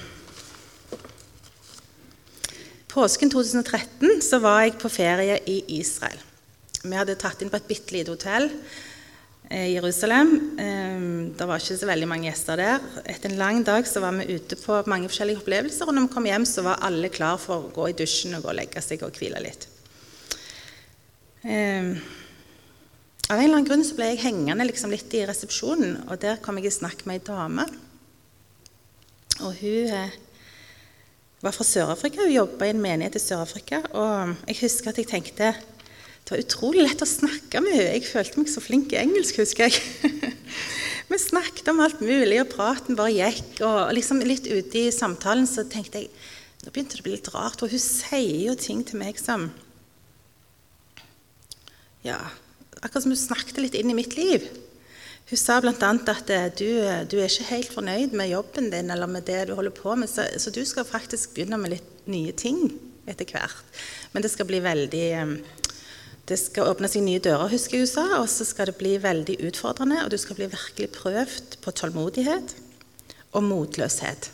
Påsken 2.91 3.31
2013 3.31 4.19
så 4.27 4.41
var 4.43 4.65
jeg 4.65 4.79
på 4.83 4.91
ferie 4.91 5.37
i 5.47 5.61
Israel. 5.77 6.19
Vi 6.83 6.97
hadde 6.97 7.15
tatt 7.21 7.43
inn 7.43 7.51
på 7.53 7.59
et 7.61 7.69
bitte 7.69 7.95
lite 7.95 8.11
hotell 8.11 8.49
eh, 9.47 9.69
i 9.69 9.75
Jerusalem. 9.77 10.33
Ehm, 10.59 11.29
det 11.39 11.47
var 11.47 11.63
ikke 11.63 11.77
så 11.79 11.87
veldig 11.87 12.09
mange 12.11 12.27
gjester 12.27 12.59
der. 12.59 12.89
Etter 13.05 13.31
en 13.31 13.39
lang 13.39 13.61
dag 13.67 13.87
så 13.87 14.03
var 14.03 14.17
vi 14.19 14.35
ute 14.35 14.59
på 14.59 14.81
mange 14.91 15.11
forskjellige 15.11 15.39
opplevelser. 15.39 15.87
Og 15.87 15.95
når 15.95 16.09
vi 16.09 16.13
kom 16.17 16.27
hjem, 16.33 16.49
så 16.51 16.65
var 16.67 16.83
alle 16.89 17.13
klar 17.15 17.39
for 17.39 17.69
å 17.69 17.71
gå 17.77 17.93
i 17.93 17.97
dusjen 18.01 18.35
og 18.39 18.43
gå 18.49 18.51
og 18.51 18.59
legge 18.59 18.83
seg 18.83 19.07
og 19.07 19.23
hvile 19.23 19.45
litt. 19.45 19.69
Ehm, 21.47 21.95
av 23.31 23.39
en 23.39 23.45
eller 23.45 23.61
annen 23.61 23.69
grunn 23.69 23.85
så 23.87 23.95
ble 23.95 24.09
jeg 24.11 24.25
hengende 24.25 24.67
liksom 24.67 24.91
litt 24.91 25.13
i 25.15 25.23
resepsjonen, 25.29 26.01
og 26.11 26.19
der 26.23 26.41
kom 26.43 26.59
jeg 26.59 26.67
i 26.67 26.75
snakk 26.75 27.05
med 27.07 27.21
ei 27.21 27.27
dame. 27.29 27.67
Og 29.41 29.55
hun 29.61 29.93
eh, 29.95 30.17
var 31.41 31.55
fra 31.55 31.65
Sør-Afrika. 31.65 32.25
Hun 32.25 32.35
jobba 32.35 32.67
i 32.67 32.75
en 32.75 32.83
menighet 32.83 33.17
i 33.17 33.23
Sør-Afrika. 33.23 33.81
Og 33.95 34.35
jeg 34.51 34.59
husker 34.65 34.91
at 34.91 34.99
jeg 35.01 35.09
tenkte 35.13 35.53
det 35.55 36.35
var 36.37 36.43
utrolig 36.45 36.83
lett 36.85 37.01
å 37.03 37.09
snakke 37.09 37.63
med 37.65 37.75
henne. 37.75 37.95
Jeg 37.97 38.11
følte 38.11 38.43
meg 38.43 38.51
så 38.53 38.61
flink 38.63 38.93
i 38.93 39.01
engelsk, 39.01 39.41
husker 39.41 39.67
jeg. 39.67 39.81
Vi 41.11 41.19
snakket 41.19 41.71
om 41.73 41.81
alt 41.83 42.03
mulig, 42.05 42.37
og 42.43 42.53
praten 42.53 42.99
bare 42.99 43.15
gikk. 43.15 43.63
Og 43.67 43.95
liksom 43.97 44.21
litt 44.27 44.47
ute 44.47 44.85
i 44.85 44.93
samtalen 44.95 45.49
så 45.51 45.67
tenkte 45.71 46.05
jeg 46.05 46.13
Nå 46.61 46.69
begynte 46.69 46.99
det 46.99 47.01
å 47.01 47.05
bli 47.07 47.15
litt 47.15 47.29
rart, 47.33 47.63
og 47.65 47.73
hun 47.73 47.81
sier 47.81 48.51
jo 48.51 48.55
ting 48.61 48.83
til 48.85 49.01
meg 49.01 49.17
som 49.17 49.47
Ja, 52.05 52.19
akkurat 52.81 53.05
som 53.05 53.15
hun 53.15 53.21
snakket 53.21 53.61
litt 53.63 53.79
inn 53.79 53.93
i 53.93 53.97
mitt 53.97 54.17
liv. 54.19 54.49
Hun 55.31 55.39
sa 55.39 55.61
bl.a. 55.63 55.73
at 56.11 56.31
eh, 56.35 56.49
du, 56.59 56.69
eh, 56.83 57.03
du, 57.07 57.21
er 57.21 57.29
ikke 57.31 57.51
helt 57.53 57.75
fornøyd 57.77 58.17
med 58.19 58.33
jobben 58.33 58.71
din 58.73 58.91
eller 58.91 59.07
med 59.07 59.29
det 59.29 59.45
du 59.47 59.55
holder 59.55 59.75
på 59.77 59.95
med, 59.95 60.11
så, 60.11 60.27
så, 60.43 60.51
du 60.51 60.65
skal 60.67 60.89
faktisk 60.89 61.37
begynne 61.37 61.61
med 61.61 61.77
litt 61.77 62.09
nye 62.11 62.35
ting 62.35 62.65
etter 63.07 63.29
hvert. 63.31 63.63
Men 64.11 64.27
det 64.27 64.33
skal 64.33 64.49
bli 64.49 64.59
veldig 64.65 65.07
eh, 65.21 65.37
Det 66.31 66.39
skal 66.39 66.69
åpne 66.71 66.87
seg 66.91 67.03
nye 67.03 67.23
dører, 67.23 67.51
husker 67.51 67.79
jeg 67.79 67.87
hun 67.87 67.91
sa, 67.91 68.05
og 68.21 68.29
så 68.31 68.45
skal 68.47 68.69
det 68.71 68.77
bli 68.79 68.97
veldig 69.03 69.39
utfordrende, 69.49 70.03
og 70.05 70.13
du 70.13 70.19
skal 70.19 70.39
bli 70.39 70.47
virkelig 70.51 70.91
prøvd 70.95 71.57
på 71.63 71.73
tålmodighet 71.75 72.55
og 73.35 73.47
motløshet. 73.47 74.31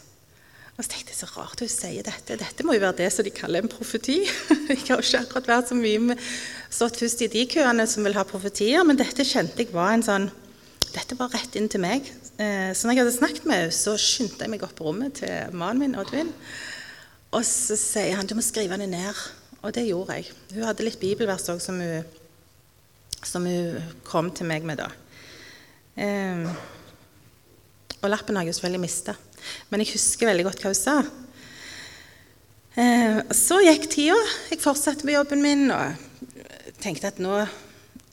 Og 0.77 0.85
så 0.85 0.93
tenkte 0.93 1.15
jeg 1.15 1.21
så 1.23 1.29
rart 1.33 1.63
hun 1.63 1.71
sier 1.73 2.05
dette. 2.05 2.37
Dette 2.37 2.65
må 2.67 2.75
jo 2.77 2.83
være 2.83 2.99
det 2.99 3.09
som 3.15 3.25
de 3.25 3.33
kaller 3.33 3.65
en 3.65 3.73
profeti. 3.73 4.19
Jeg 4.69 4.83
har 4.91 5.01
ikke 5.01 5.23
akkurat 5.23 5.49
vært 5.49 5.71
så 5.71 5.77
mye 5.79 6.03
med, 6.11 6.25
stått 6.69 6.99
først 7.01 7.23
i 7.25 7.31
de 7.33 7.47
køene 7.49 7.87
som 7.89 8.05
vil 8.05 8.17
ha 8.19 8.27
profetier, 8.29 8.85
men 8.85 8.99
dette 9.01 9.25
kjente 9.25 9.65
jeg 9.65 9.73
var 9.73 9.95
en 9.95 10.05
sånn 10.05 10.27
dette 10.97 11.17
var 11.19 11.33
rett 11.33 11.57
inn 11.59 11.69
til 11.69 11.83
meg. 11.83 12.07
Eh, 12.41 12.71
så 12.77 12.87
når 12.87 12.95
jeg 12.95 13.03
hadde 13.03 13.15
snakket 13.17 13.49
med 13.49 13.59
henne, 13.59 13.75
så 13.75 13.97
skyndte 14.01 14.45
jeg 14.45 14.53
meg 14.53 14.65
opp 14.65 14.77
på 14.79 14.87
rommet 14.87 15.19
til 15.21 15.57
mannen 15.57 15.83
min, 15.83 15.97
Oddvin. 16.01 16.31
Og 17.37 17.43
så 17.45 17.77
sier 17.77 18.17
han 18.17 18.29
du 18.29 18.37
må 18.39 18.45
skrive 18.45 18.79
det 18.81 18.89
ned. 18.93 19.25
Og 19.63 19.75
det 19.77 19.87
gjorde 19.89 20.17
jeg. 20.17 20.31
Hun 20.55 20.65
hadde 20.69 20.87
litt 20.87 21.01
bibelvers 21.03 21.49
òg 21.53 21.61
som, 21.61 21.81
som, 23.19 23.45
hun 23.45 23.93
kom 24.07 24.31
til 24.37 24.49
meg 24.49 24.65
med 24.69 24.81
da. 24.81 24.89
Eh, 26.01 26.47
og 28.01 28.11
lappen 28.13 28.37
har 28.37 28.47
jeg 28.47 28.55
jo 28.55 28.59
selvfølgelig 28.61 28.85
mista. 28.85 29.17
Men 29.71 29.83
jeg 29.83 29.95
husker 29.95 30.31
veldig 30.31 30.47
godt 30.49 30.65
hva 30.65 30.73
hun 30.73 30.79
sa. 30.79 30.97
Eh, 32.77 33.21
så 33.33 33.61
gikk 33.65 33.89
tida. 33.93 34.17
Jeg 34.51 34.61
fortsatte 34.61 35.09
med 35.09 35.17
jobben 35.17 35.45
min 35.45 35.71
og 35.73 36.75
tenkte 36.83 37.13
at 37.13 37.23
nå 37.23 37.39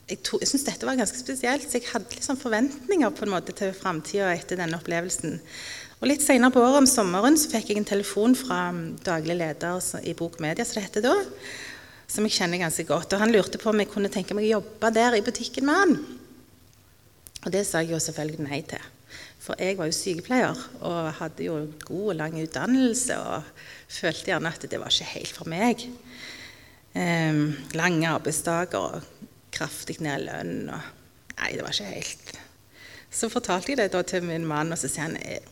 Jeg, 0.04 0.18
to, 0.20 0.36
jeg 0.36 0.50
syntes 0.50 0.66
dette 0.66 0.84
var 0.84 0.98
ganske 1.00 1.16
spesielt, 1.16 1.64
så 1.64 1.78
jeg 1.78 1.88
hadde 1.88 2.12
liksom 2.12 2.36
forventninger 2.36 3.08
på 3.16 3.24
en 3.24 3.30
måte 3.32 3.54
til 3.56 3.70
framtida 3.72 4.34
etter 4.34 4.58
denne 4.60 4.76
opplevelsen. 4.76 5.38
Og 5.96 6.10
Litt 6.10 6.20
senere 6.20 6.52
på 6.52 6.60
året 6.60 6.82
om 6.82 6.88
sommeren 6.88 7.38
så 7.40 7.48
fikk 7.48 7.70
jeg 7.72 7.80
en 7.80 7.86
telefon 7.88 8.36
fra 8.36 8.66
daglig 9.00 9.38
leder 9.40 9.80
i 10.04 10.12
Bok 10.12 10.36
Media, 10.44 10.66
som 10.68 10.76
det 10.76 10.82
heter 10.90 11.06
da, 11.06 11.14
som 12.04 12.28
jeg 12.28 12.36
kjenner 12.36 12.60
ganske 12.60 12.84
godt. 12.84 13.16
Og 13.16 13.22
Han 13.24 13.32
lurte 13.32 13.56
på 13.62 13.72
om 13.72 13.80
jeg 13.80 13.88
kunne 13.94 14.12
tenke 14.12 14.36
meg 14.36 14.50
å 14.50 14.58
jobbe 14.58 14.92
der 14.92 15.16
i 15.16 15.24
butikken 15.24 15.64
med 15.70 15.80
han. 15.80 15.96
Og 17.46 17.48
det 17.56 17.64
sa 17.64 17.80
jeg 17.80 17.94
jo 17.94 18.04
selvfølgelig 18.04 18.44
nei 18.44 18.60
til. 18.68 18.84
For 19.44 19.60
jeg 19.60 19.76
var 19.76 19.90
jo 19.90 19.96
sykepleier 19.96 20.60
og 20.80 21.10
hadde 21.18 21.44
jo 21.44 21.58
god 21.84 22.06
og 22.14 22.16
lang 22.16 22.38
utdannelse 22.40 23.18
og 23.20 23.50
følte 23.92 24.30
gjerne 24.30 24.52
at 24.54 24.64
det 24.70 24.80
var 24.80 24.92
ikke 24.92 25.10
helt 25.10 25.36
for 25.36 25.50
meg. 25.52 25.84
Um, 26.94 27.50
lange 27.76 28.08
arbeidsdager 28.08 28.78
og 28.78 29.02
kraftig 29.52 29.98
ned 30.04 30.24
lønn. 30.30 30.70
Og, 30.72 30.88
nei, 31.36 31.52
det 31.58 31.66
var 31.66 31.76
ikke 31.76 31.92
helt. 31.92 32.32
Så 33.14 33.28
fortalte 33.30 33.74
jeg 33.74 33.92
det 33.92 34.06
til 34.10 34.24
min 34.26 34.46
mann, 34.48 34.72
og 34.72 34.80
så 34.80 34.88
sier 34.90 35.10
han 35.10 35.18
«Eh, 35.20 35.44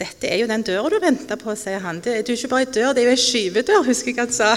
dette 0.00 0.28
er 0.28 0.40
jo 0.40 0.48
den 0.48 0.64
døra 0.64 0.88
du 0.88 0.96
venter 1.00 1.36
på, 1.36 1.52
sier 1.56 1.82
han. 1.84 2.00
Det, 2.00 2.14
er 2.16 2.24
jo 2.24 2.36
ikke 2.36 2.50
bare 2.50 2.66
ei 2.66 2.72
dør, 2.72 2.92
det 2.96 3.02
er 3.02 3.10
jo 3.10 3.16
ei 3.16 3.20
skyvedør, 3.20 3.82
husker 3.84 4.14
jeg 4.14 4.20
han 4.20 4.32
sa. 4.32 4.54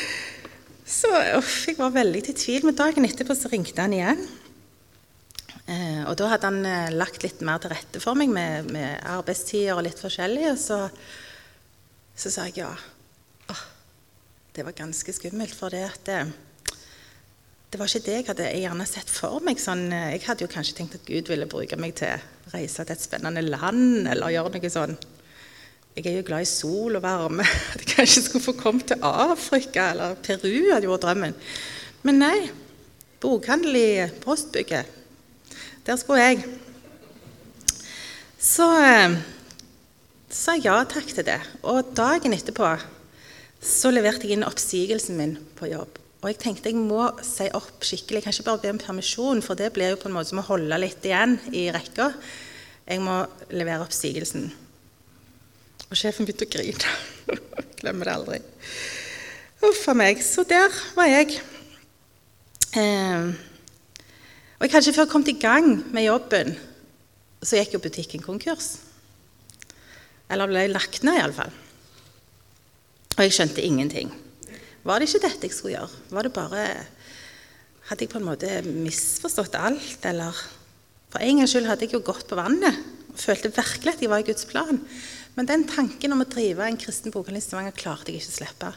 så 1.00 1.10
uff, 1.38 1.56
jeg 1.66 1.78
var 1.78 1.92
veldig 1.94 2.22
i 2.30 2.36
tvil, 2.38 2.68
men 2.68 2.78
dagen 2.78 3.08
etterpå 3.08 3.34
så 3.36 3.50
ringte 3.50 3.82
han 3.82 3.96
igjen. 3.96 4.22
Eh, 6.00 6.08
og 6.08 6.16
da 6.18 6.30
hadde 6.32 6.50
han 6.50 6.66
eh, 6.66 6.92
lagt 6.94 7.24
litt 7.24 7.42
mer 7.46 7.60
til 7.62 7.72
rette 7.74 8.02
for 8.02 8.18
meg 8.18 8.32
med, 8.32 8.70
med 8.72 9.00
arbeidstider 9.08 9.76
og 9.76 9.84
litt 9.86 10.00
forskjellig. 10.00 10.46
Og 10.52 10.60
så, 10.60 10.80
så 12.16 12.32
sa 12.32 12.46
jeg 12.48 12.62
ja. 12.62 12.70
Åh, 13.50 13.64
det 14.56 14.66
var 14.66 14.78
ganske 14.78 15.14
skummelt, 15.14 15.54
for 15.56 15.72
det 15.74 15.84
at 15.88 16.08
det, 16.08 16.20
det 17.70 17.78
var 17.78 17.90
ikke 17.90 18.06
det 18.06 18.18
jeg 18.18 18.28
hadde 18.32 18.50
gjerne 18.58 18.88
sett 18.88 19.12
for 19.12 19.42
meg. 19.46 19.62
Sånn, 19.62 19.88
eh, 19.94 20.10
jeg 20.16 20.26
hadde 20.26 20.46
jo 20.46 20.52
kanskje 20.52 20.80
tenkt 20.80 20.98
at 20.98 21.08
Gud 21.08 21.30
ville 21.30 21.50
bruke 21.50 21.78
meg 21.80 21.96
til 22.00 22.16
å 22.16 22.54
reise 22.56 22.84
til 22.84 22.96
et 22.96 23.04
spennende 23.04 23.44
land 23.46 24.10
eller 24.10 24.34
gjøre 24.34 24.56
noe 24.56 24.74
sånn. 24.74 24.98
Jeg 25.90 26.06
er 26.06 26.20
jo 26.20 26.26
glad 26.28 26.44
i 26.44 26.48
sol 26.48 26.96
og 26.96 27.02
varme. 27.02 27.44
At 27.72 27.82
jeg 27.82 27.96
kanskje 27.96 28.22
skulle 28.22 28.46
få 28.46 28.54
komme 28.58 28.86
til 28.86 29.02
Afrika 29.02 29.90
eller 29.90 30.14
Peru, 30.22 30.70
hadde 30.70 30.90
vært 30.90 31.06
drømmen. 31.06 31.34
Men 32.06 32.20
nei. 32.22 32.36
Bokhandel 33.20 33.74
i 33.76 33.88
postbygget 34.22 34.99
der 35.86 35.98
skulle 36.00 36.24
jeg. 36.24 36.44
Så 38.40 38.66
eh, 38.80 39.18
sa 40.32 40.56
jeg 40.56 40.68
ja 40.68 40.78
takk 40.88 41.10
til 41.12 41.26
det. 41.26 41.40
Og 41.62 41.92
dagen 41.96 42.36
etterpå 42.36 42.74
så 43.60 43.90
leverte 43.92 44.24
jeg 44.24 44.38
inn 44.38 44.46
oppsigelsen 44.46 45.18
min 45.18 45.34
på 45.58 45.68
jobb. 45.68 45.98
Og 46.20 46.28
jeg 46.28 46.38
tenkte 46.40 46.72
jeg 46.72 46.80
må 46.80 47.06
si 47.24 47.48
opp 47.56 47.84
skikkelig. 47.84 48.20
Jeg 48.20 48.26
kan 48.26 48.36
ikke 48.36 48.48
bare 48.48 48.62
be 48.62 48.72
om 48.74 48.80
permisjon, 48.80 49.42
for 49.44 49.56
det 49.56 49.72
blir 49.76 49.94
jo 49.94 50.00
på 50.00 50.08
en 50.08 50.16
måte 50.16 50.32
som 50.32 50.40
å 50.42 50.48
holde 50.48 50.80
litt 50.80 51.04
igjen 51.04 51.38
i 51.56 51.68
rekka. 51.72 52.10
Jeg 52.88 53.00
må 53.04 53.22
levere 53.52 53.84
oppsigelsen. 53.84 54.50
Og 55.88 55.98
sjefen 55.98 56.28
begynte 56.28 56.48
å 56.48 56.52
grine. 56.52 56.96
Glemmer 57.80 58.08
det 58.08 58.16
aldri. 58.16 58.40
Uff 59.64 59.84
a 59.88 59.96
meg. 59.96 60.20
Så 60.24 60.44
der 60.48 60.68
var 60.96 61.08
jeg. 61.08 61.40
Eh, 62.76 63.32
og 64.60 64.66
jeg 64.66 64.84
ikke 64.84 64.98
før 65.00 65.08
kommet 65.08 65.32
i 65.32 65.40
gang 65.40 65.70
med 65.94 66.04
jobben, 66.04 66.52
så 67.40 67.56
gikk 67.56 67.78
jo 67.78 67.82
butikken 67.82 68.20
konkurs. 68.20 68.74
Eller 70.30 70.50
ble 70.50 70.66
lagt 70.68 71.02
ned, 71.02 71.16
iallfall. 71.16 71.52
Og 73.16 73.24
jeg 73.24 73.34
skjønte 73.34 73.64
ingenting. 73.64 74.12
Var 74.84 75.00
det 75.00 75.08
ikke 75.08 75.24
dette 75.24 75.48
jeg 75.48 75.56
skulle 75.56 75.78
gjøre? 75.78 76.04
Var 76.12 76.28
det 76.28 76.36
bare 76.36 76.64
Hadde 77.90 78.04
jeg 78.04 78.12
på 78.12 78.20
en 78.20 78.28
måte 78.28 78.48
misforstått 78.62 79.56
alt, 79.58 80.04
eller 80.06 80.36
For 81.10 81.24
en 81.26 81.40
gangs 81.40 81.50
skyld 81.50 81.66
hadde 81.66 81.88
jeg 81.88 81.96
jo 81.96 82.04
gått 82.06 82.28
på 82.30 82.36
vannet 82.38 82.76
følte 83.18 83.52
virkelig 83.52 83.94
at 83.94 84.02
jeg 84.02 84.10
var 84.10 84.22
i 84.22 84.26
Guds 84.26 84.46
plan. 84.48 84.80
Men 85.36 85.48
den 85.48 85.66
tanken 85.70 86.14
om 86.14 86.22
å 86.24 86.28
drive 86.28 86.66
en 86.66 86.78
kristen 86.80 87.14
bokhandel 87.14 87.40
i 87.40 87.44
Stavanger 87.44 87.76
klarte 87.76 88.10
jeg 88.12 88.20
ikke 88.20 88.32
å 88.32 88.38
slippe. 88.38 88.70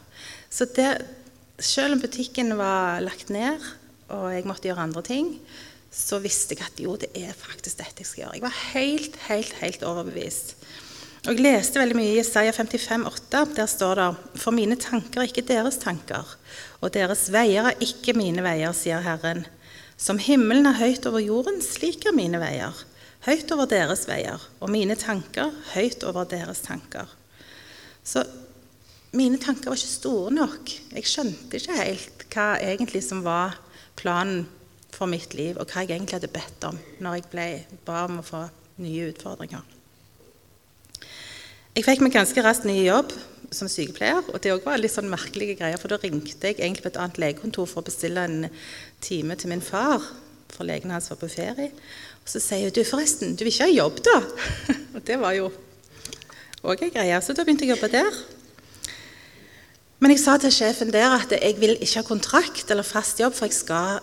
Så 0.53 0.67
det, 0.77 0.89
selv 1.57 1.97
om 1.97 2.03
butikken 2.03 2.53
var 2.59 3.01
lagt 3.03 3.33
ned, 3.33 3.61
og 4.13 4.29
jeg 4.33 4.47
måtte 4.49 4.69
gjøre 4.69 4.85
andre 4.87 5.05
ting, 5.05 5.33
så 5.93 6.17
visste 6.23 6.57
jeg 6.57 6.65
at 6.65 6.79
jo, 6.81 6.95
det 6.97 7.11
er 7.13 7.35
faktisk 7.37 7.77
dette 7.77 8.01
jeg 8.01 8.09
skal 8.09 8.23
gjøre. 8.23 8.37
Jeg 8.39 8.45
var 8.47 8.59
helt, 8.73 9.17
helt, 9.29 9.53
helt 9.61 9.83
overbevist. 9.85 10.55
Og 11.23 11.37
Jeg 11.37 11.43
leste 11.45 11.79
veldig 11.79 11.95
mye 11.95 12.15
i 12.17 12.19
Isaiah 12.19 12.51
55, 12.51 13.05
8. 13.07 13.43
Der 13.55 13.67
står 13.69 13.99
det 13.99 14.07
For 14.41 14.51
mine 14.51 14.75
tanker 14.75 15.21
er 15.21 15.29
ikke 15.29 15.45
deres 15.47 15.77
tanker, 15.79 16.25
og 16.81 16.91
deres 16.91 17.29
veier 17.31 17.69
er 17.69 17.83
ikke 17.85 18.15
mine 18.17 18.43
veier, 18.43 18.73
sier 18.75 19.05
Herren. 19.05 19.45
Som 19.95 20.19
himmelen 20.19 20.67
er 20.67 20.81
høyt 20.81 21.05
over 21.07 21.23
jorden, 21.23 21.61
slik 21.63 22.09
er 22.09 22.17
mine 22.17 22.41
veier. 22.41 22.75
Høyt 23.23 23.53
over 23.55 23.69
deres 23.71 24.03
veier, 24.09 24.41
og 24.59 24.73
mine 24.73 24.97
tanker 24.99 25.53
høyt 25.71 26.03
over 26.03 26.27
deres 26.27 26.59
tanker. 26.65 27.07
Så 28.03 28.25
mine 29.15 29.37
tanker 29.39 29.71
var 29.71 29.79
ikke 29.79 29.93
store 29.93 30.33
nok. 30.33 30.73
Jeg 30.91 31.07
skjønte 31.07 31.61
ikke 31.61 31.79
helt 31.79 32.27
hva 32.33 32.49
egentlig 32.57 33.05
som 33.05 33.21
var 33.23 33.55
planen 33.95 34.43
for 34.93 35.09
mitt 35.09 35.33
liv, 35.37 35.57
og 35.57 35.69
hva 35.69 35.83
jeg 35.83 35.95
egentlig 35.95 36.19
hadde 36.19 36.31
bedt 36.33 36.67
om 36.69 36.77
når 37.03 37.19
jeg 37.19 37.29
ble, 37.31 37.47
ba 37.87 38.05
om 38.07 38.19
å 38.21 38.25
få 38.25 38.43
nye 38.83 39.09
utfordringer. 39.11 39.63
Jeg 41.73 41.85
fikk 41.87 42.03
meg 42.05 42.13
ganske 42.13 42.41
raskt 42.45 42.67
ny 42.69 42.83
jobb 42.83 43.13
som 43.53 43.69
sykepleier, 43.69 44.21
og 44.29 44.41
det 44.41 44.53
var 44.65 44.77
litt 44.81 44.93
sånn 44.93 45.09
merkelige 45.09 45.57
greier, 45.57 45.79
for 45.81 45.89
da 45.89 45.97
ringte 46.01 46.49
jeg 46.49 46.59
egentlig 46.59 46.85
på 46.85 46.91
et 46.91 46.99
annet 47.01 47.19
legekontor 47.21 47.69
for 47.69 47.81
å 47.81 47.87
bestille 47.87 48.25
en 48.25 48.45
time 49.01 49.37
til 49.37 49.49
min 49.49 49.63
far, 49.65 50.05
for 50.53 50.69
legen 50.69 50.93
hans 50.93 51.09
var 51.09 51.17
på 51.21 51.31
ferie. 51.33 51.71
Og 52.21 52.29
så 52.29 52.41
sier 52.41 52.69
hun 52.69 52.75
du 52.75 52.83
forresten, 52.85 53.33
du 53.33 53.43
vil 53.43 53.53
ikke 53.53 53.67
ha 53.67 53.73
jobb, 53.73 53.99
da? 54.05 54.19
og 54.95 55.01
det 55.05 55.17
var 55.21 55.33
jo 55.37 55.49
òg 56.63 56.85
ei 56.85 56.93
greie. 56.93 57.19
Så 57.25 57.33
da 57.35 57.45
begynte 57.45 57.65
jeg 57.65 57.73
å 57.73 57.75
jobbe 57.75 57.91
der. 57.93 58.21
Men 60.03 60.13
jeg 60.13 60.21
sa 60.21 60.37
til 60.37 60.53
sjefen 60.53 60.93
der 60.93 61.15
at 61.15 61.33
jeg 61.33 61.57
vil 61.61 61.77
ikke 61.79 62.01
ha 62.01 62.07
kontrakt 62.07 62.71
eller 62.71 62.85
fast 62.85 63.21
jobb, 63.23 63.33
for 63.37 63.49
jeg 63.49 63.57
skal 63.57 64.01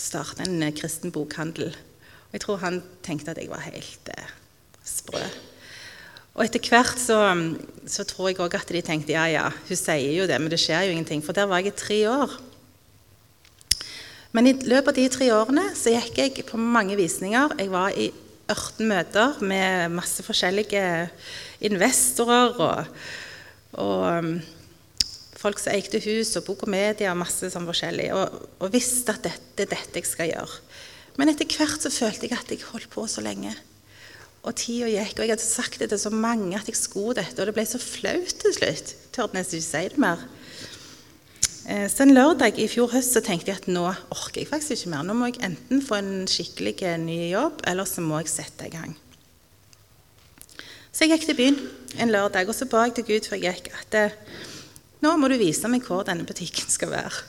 starte 0.00 0.46
en 0.46 0.62
eh, 0.64 0.74
kristen 0.76 1.12
bokhandel. 1.14 1.70
Og 2.30 2.36
jeg 2.36 2.44
tror 2.44 2.60
han 2.64 2.80
tenkte 3.06 3.34
at 3.34 3.40
jeg 3.40 3.50
var 3.52 3.64
helt 3.66 4.12
eh, 4.16 4.34
sprø. 4.86 5.22
Og 6.38 6.44
etter 6.46 6.62
hvert 6.70 7.00
så, 7.00 7.18
så 7.90 8.06
tror 8.06 8.30
jeg 8.30 8.38
òg 8.40 8.54
at 8.56 8.70
de 8.70 8.82
tenkte 8.86 9.16
ja, 9.16 9.26
ja, 9.28 9.48
hun 9.50 9.76
sier 9.78 10.14
jo 10.14 10.28
det, 10.30 10.38
men 10.40 10.52
det 10.52 10.60
skjer 10.62 10.86
jo 10.86 10.94
ingenting. 10.94 11.24
For 11.26 11.36
der 11.36 11.50
var 11.50 11.60
jeg 11.60 11.74
i 11.74 11.80
tre 11.80 11.98
år. 12.10 12.36
Men 14.30 14.46
i 14.46 14.54
løpet 14.54 14.92
av 14.92 14.98
de 15.00 15.08
tre 15.10 15.30
årene 15.34 15.64
så 15.74 15.92
gikk 15.92 16.20
jeg 16.22 16.46
på 16.46 16.60
mange 16.60 16.94
visninger. 16.98 17.56
Jeg 17.58 17.72
var 17.72 17.96
i 17.98 18.12
18 18.50 18.86
møter 18.86 19.42
med 19.46 19.92
masse 19.94 20.22
forskjellige 20.26 20.84
investorer 21.66 22.56
og, 22.62 23.02
og 23.78 24.30
folk 25.40 25.60
som 25.60 25.72
eide 25.72 26.00
hus 26.04 26.34
og 26.38 26.46
bok 26.48 26.66
og 26.66 26.72
media 26.72 27.14
masse 27.16 27.48
sånn 27.52 27.68
forskjellig, 27.68 28.10
og, 28.16 28.40
og, 28.60 28.68
visste 28.72 29.14
at 29.16 29.24
dette 29.24 29.64
er 29.64 29.72
dette 29.72 30.02
jeg 30.02 30.08
skal 30.08 30.30
gjøre. 30.32 30.60
Men 31.18 31.32
etter 31.32 31.48
hvert 31.48 31.82
så 31.82 31.92
følte 31.92 32.28
jeg 32.28 32.36
at 32.36 32.52
jeg 32.52 32.66
holdt 32.68 32.90
på 32.92 33.06
så 33.10 33.24
lenge. 33.24 33.54
Og 34.40 34.54
tida 34.56 34.88
gikk, 34.88 35.18
og 35.18 35.26
jeg 35.26 35.34
hadde 35.34 35.44
sagt 35.44 35.80
det 35.82 35.90
til 35.92 36.00
så 36.00 36.12
mange 36.12 36.56
at 36.56 36.68
jeg 36.68 36.78
skulle 36.78 37.18
dette, 37.18 37.36
og 37.40 37.48
det 37.48 37.56
ble 37.56 37.66
så 37.68 37.80
flaut 37.80 38.36
til 38.40 38.54
slutt. 38.56 38.94
Tørde 39.12 39.36
nesten 39.36 39.60
ikke 39.60 39.68
si 39.68 39.82
det 39.92 40.00
mer. 40.00 40.22
Eh, 41.68 41.86
så 41.92 42.06
en 42.06 42.14
lørdag 42.16 42.56
i 42.60 42.68
fjor 42.70 42.88
høst 42.94 43.16
så 43.16 43.20
tenkte 43.24 43.52
jeg 43.52 43.60
at 43.60 43.68
nå 43.68 43.84
orker 43.88 44.40
jeg 44.40 44.48
faktisk 44.48 44.78
ikke 44.78 44.94
mer. 44.94 45.04
Nå 45.04 45.16
må 45.16 45.28
jeg 45.28 45.42
enten 45.44 45.84
få 45.84 46.00
en 46.00 46.24
skikkelig 46.30 46.94
ny 47.04 47.18
jobb, 47.34 47.60
eller 47.68 47.88
så 47.88 48.04
må 48.04 48.22
jeg 48.22 48.32
sette 48.32 48.68
i 48.68 48.72
gang. 48.72 48.96
Så 50.90 51.04
jeg 51.04 51.14
gikk 51.14 51.28
til 51.28 51.38
byen 51.38 51.60
en 52.00 52.12
lørdag, 52.12 52.48
og 52.48 52.56
så 52.56 52.68
ba 52.68 52.86
jeg 52.88 52.96
til 52.96 53.06
Gud 53.12 53.28
før 53.28 53.44
jeg 53.44 53.60
gikk 53.60 53.70
at 53.76 53.98
eh, 54.00 54.16
nå 55.00 55.16
må 55.16 55.28
du 55.30 55.36
vise 55.40 55.68
meg 55.72 55.84
hvor 55.86 56.04
denne 56.06 56.26
butikken 56.28 56.68
skal 56.68 56.92
være. 56.92 57.26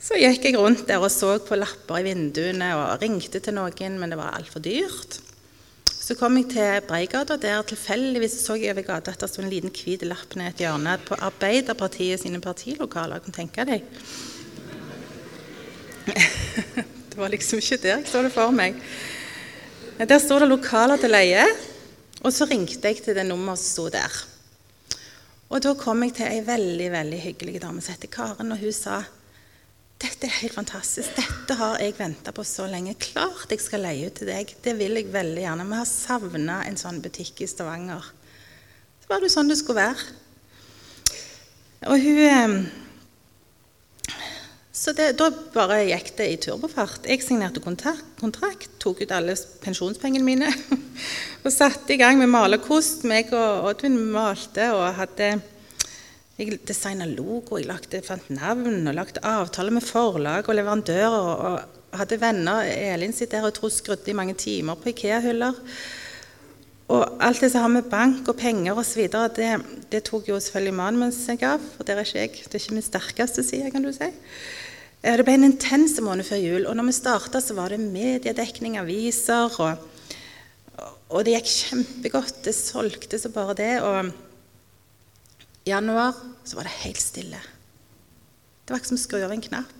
Så 0.00 0.16
gikk 0.16 0.46
jeg 0.48 0.56
rundt 0.56 0.86
der 0.88 1.02
og 1.02 1.10
så 1.12 1.34
på 1.44 1.58
lapper 1.58 2.00
i 2.00 2.06
vinduene 2.06 2.70
og 2.78 3.02
ringte 3.02 3.40
til 3.44 3.56
noen, 3.58 3.98
men 4.00 4.12
det 4.12 4.16
var 4.18 4.32
altfor 4.38 4.62
dyrt. 4.64 5.20
Så 6.10 6.16
kom 6.18 6.38
jeg 6.40 6.48
til 6.50 6.86
Breigata, 6.88 7.36
der 7.36 7.60
tilfeldigvis 7.68 8.38
så 8.42 8.56
jeg 8.58 8.72
over 8.72 8.82
gata 8.82 9.12
at 9.12 9.20
det 9.20 9.28
sto 9.30 9.44
en 9.44 9.52
liten 9.52 9.70
hvit 9.70 10.02
lapp 10.08 10.32
ned 10.40 10.54
et 10.54 10.62
hjørne 10.64 10.96
på 11.04 11.18
Arbeiderpartiet 11.22 12.24
sine 12.24 12.40
partilokaler. 12.42 13.20
Kan 13.22 13.36
tenke 13.36 13.66
deg. 13.68 13.84
Det 17.10 17.18
var 17.18 17.30
liksom 17.30 17.58
ikke 17.60 17.76
der 17.82 17.98
jeg 17.98 18.08
så 18.08 18.22
det 18.24 18.30
for 18.32 18.54
meg. 18.54 18.78
Der 19.98 20.18
sto 20.22 20.38
det 20.40 20.48
'lokaler 20.48 20.96
til 20.96 21.12
leie', 21.12 21.46
og 22.22 22.32
så 22.32 22.46
ringte 22.48 22.88
jeg 22.88 23.02
til 23.02 23.14
det 23.14 23.26
nummeret 23.26 23.58
som 23.58 23.68
sto 23.68 23.88
der. 23.90 24.29
Og 25.50 25.62
da 25.64 25.72
kom 25.74 26.04
jeg 26.06 26.14
til 26.14 26.30
ei 26.30 26.42
veldig 26.46 26.90
veldig 26.92 27.22
hyggelig 27.24 27.62
dame 27.62 27.82
som 27.82 27.96
heter 27.96 28.12
Karen, 28.12 28.52
og 28.54 28.60
hun 28.62 28.74
sa 28.74 29.00
dette 30.00 30.24
er 30.24 30.36
helt 30.40 30.56
fantastisk. 30.56 31.12
Dette 31.18 31.56
har 31.58 31.80
jeg 31.82 31.92
venta 31.98 32.32
på 32.32 32.44
så 32.46 32.64
lenge. 32.70 32.94
Klart 32.96 33.50
jeg 33.52 33.60
skal 33.60 33.82
leie 33.84 34.06
ut 34.08 34.14
til 34.16 34.30
deg. 34.30 34.54
Det 34.64 34.72
vil 34.78 34.96
jeg 34.96 35.10
veldig 35.12 35.42
gjerne. 35.42 35.66
Vi 35.68 35.76
har 35.76 35.88
savna 35.90 36.60
en 36.64 36.78
sånn 36.80 37.02
butikk 37.04 37.42
i 37.44 37.48
Stavanger. 37.50 38.06
Så 39.02 39.10
var 39.10 39.20
det 39.20 39.28
sånn 39.34 39.50
det 39.50 39.58
skulle 39.60 39.90
være. 39.90 40.06
Og 41.90 42.00
hun 42.00 42.22
eh, 42.24 42.56
så 44.80 44.94
det, 44.96 45.10
da 45.20 45.26
bare 45.52 45.82
gikk 45.84 46.14
det 46.16 46.26
i 46.32 46.36
turbofart. 46.40 47.04
Jeg 47.04 47.20
signerte 47.20 47.60
kontrakt 47.60 48.70
tok 48.80 49.02
ut 49.04 49.12
alle 49.12 49.34
pensjonspengene 49.60 50.24
mine 50.24 50.48
og 51.44 51.52
satte 51.54 51.94
i 51.94 51.98
gang 52.00 52.18
med 52.20 52.30
malerkost. 52.32 53.06
Meg 53.08 53.32
og 53.36 53.70
Oddvin 53.70 53.96
malte 54.12 54.70
og 54.76 54.86
hadde 54.98 55.32
Jeg 56.40 56.56
designa 56.64 57.04
logo, 57.04 57.58
jeg 57.58 57.68
lagde, 57.68 58.00
fant 58.00 58.30
navn 58.32 58.88
og 58.88 58.94
lagde 58.96 59.20
avtaler 59.20 59.74
med 59.76 59.84
forlag 59.84 60.48
og 60.48 60.56
leverandører. 60.56 61.16
Og, 61.20 61.44
og 61.50 61.98
hadde 62.00 62.20
venner. 62.22 62.64
Elin 62.64 63.12
sitt 63.12 63.32
der 63.34 63.44
og 63.46 63.54
Tro 63.56 63.68
skrudde 63.72 64.12
i 64.12 64.16
mange 64.16 64.36
timer 64.38 64.78
på 64.78 64.92
Ikea-hyller. 64.92 65.58
Og 66.90 67.20
alt 67.22 67.42
det 67.44 67.52
som 67.52 67.62
har 67.62 67.70
med 67.70 67.90
bank 67.90 68.28
og 68.28 68.38
penger 68.38 68.78
osv., 68.78 69.04
det, 69.36 69.50
det 69.92 70.02
tok 70.08 70.32
jo 70.32 70.40
selvfølgelig 70.40 70.74
mannen 70.74 71.12
seg 71.14 71.44
av. 71.46 71.62
For 71.76 71.86
der 71.86 72.00
er 72.00 72.08
ikke 72.08 72.24
jeg, 72.24 72.32
det 72.40 72.56
er 72.56 72.64
ikke 72.64 72.78
min 72.78 72.88
sterkeste 72.88 73.44
side, 73.46 73.70
kan 73.70 73.86
du 73.86 73.92
si. 73.94 74.10
Det 75.00 75.24
ble 75.24 75.36
en 75.38 75.46
intens 75.46 75.94
måned 76.02 76.26
før 76.28 76.42
jul, 76.42 76.66
og 76.68 76.74
når 76.76 76.90
vi 76.90 76.96
starta, 76.98 77.40
så 77.40 77.54
var 77.56 77.72
det 77.72 77.78
mediedekning, 77.80 78.76
aviser, 78.80 79.54
og, 79.62 79.86
og, 81.10 81.24
det 81.26 81.34
gikk 81.34 81.50
kjempegodt. 81.50 82.42
Det 82.46 82.54
solgte 82.54 83.18
så 83.18 83.32
bare 83.34 83.56
det. 83.58 83.72
Og 83.82 84.10
i 85.66 85.72
januar 85.72 86.16
så 86.46 86.58
var 86.58 86.68
det 86.68 86.78
helt 86.84 87.02
stille. 87.02 87.40
Det 88.64 88.72
var 88.72 88.80
ikke 88.80 88.92
som 88.92 89.00
å 89.00 89.02
skru 89.02 89.20
av 89.26 89.34
en 89.34 89.44
knapp. 89.44 89.76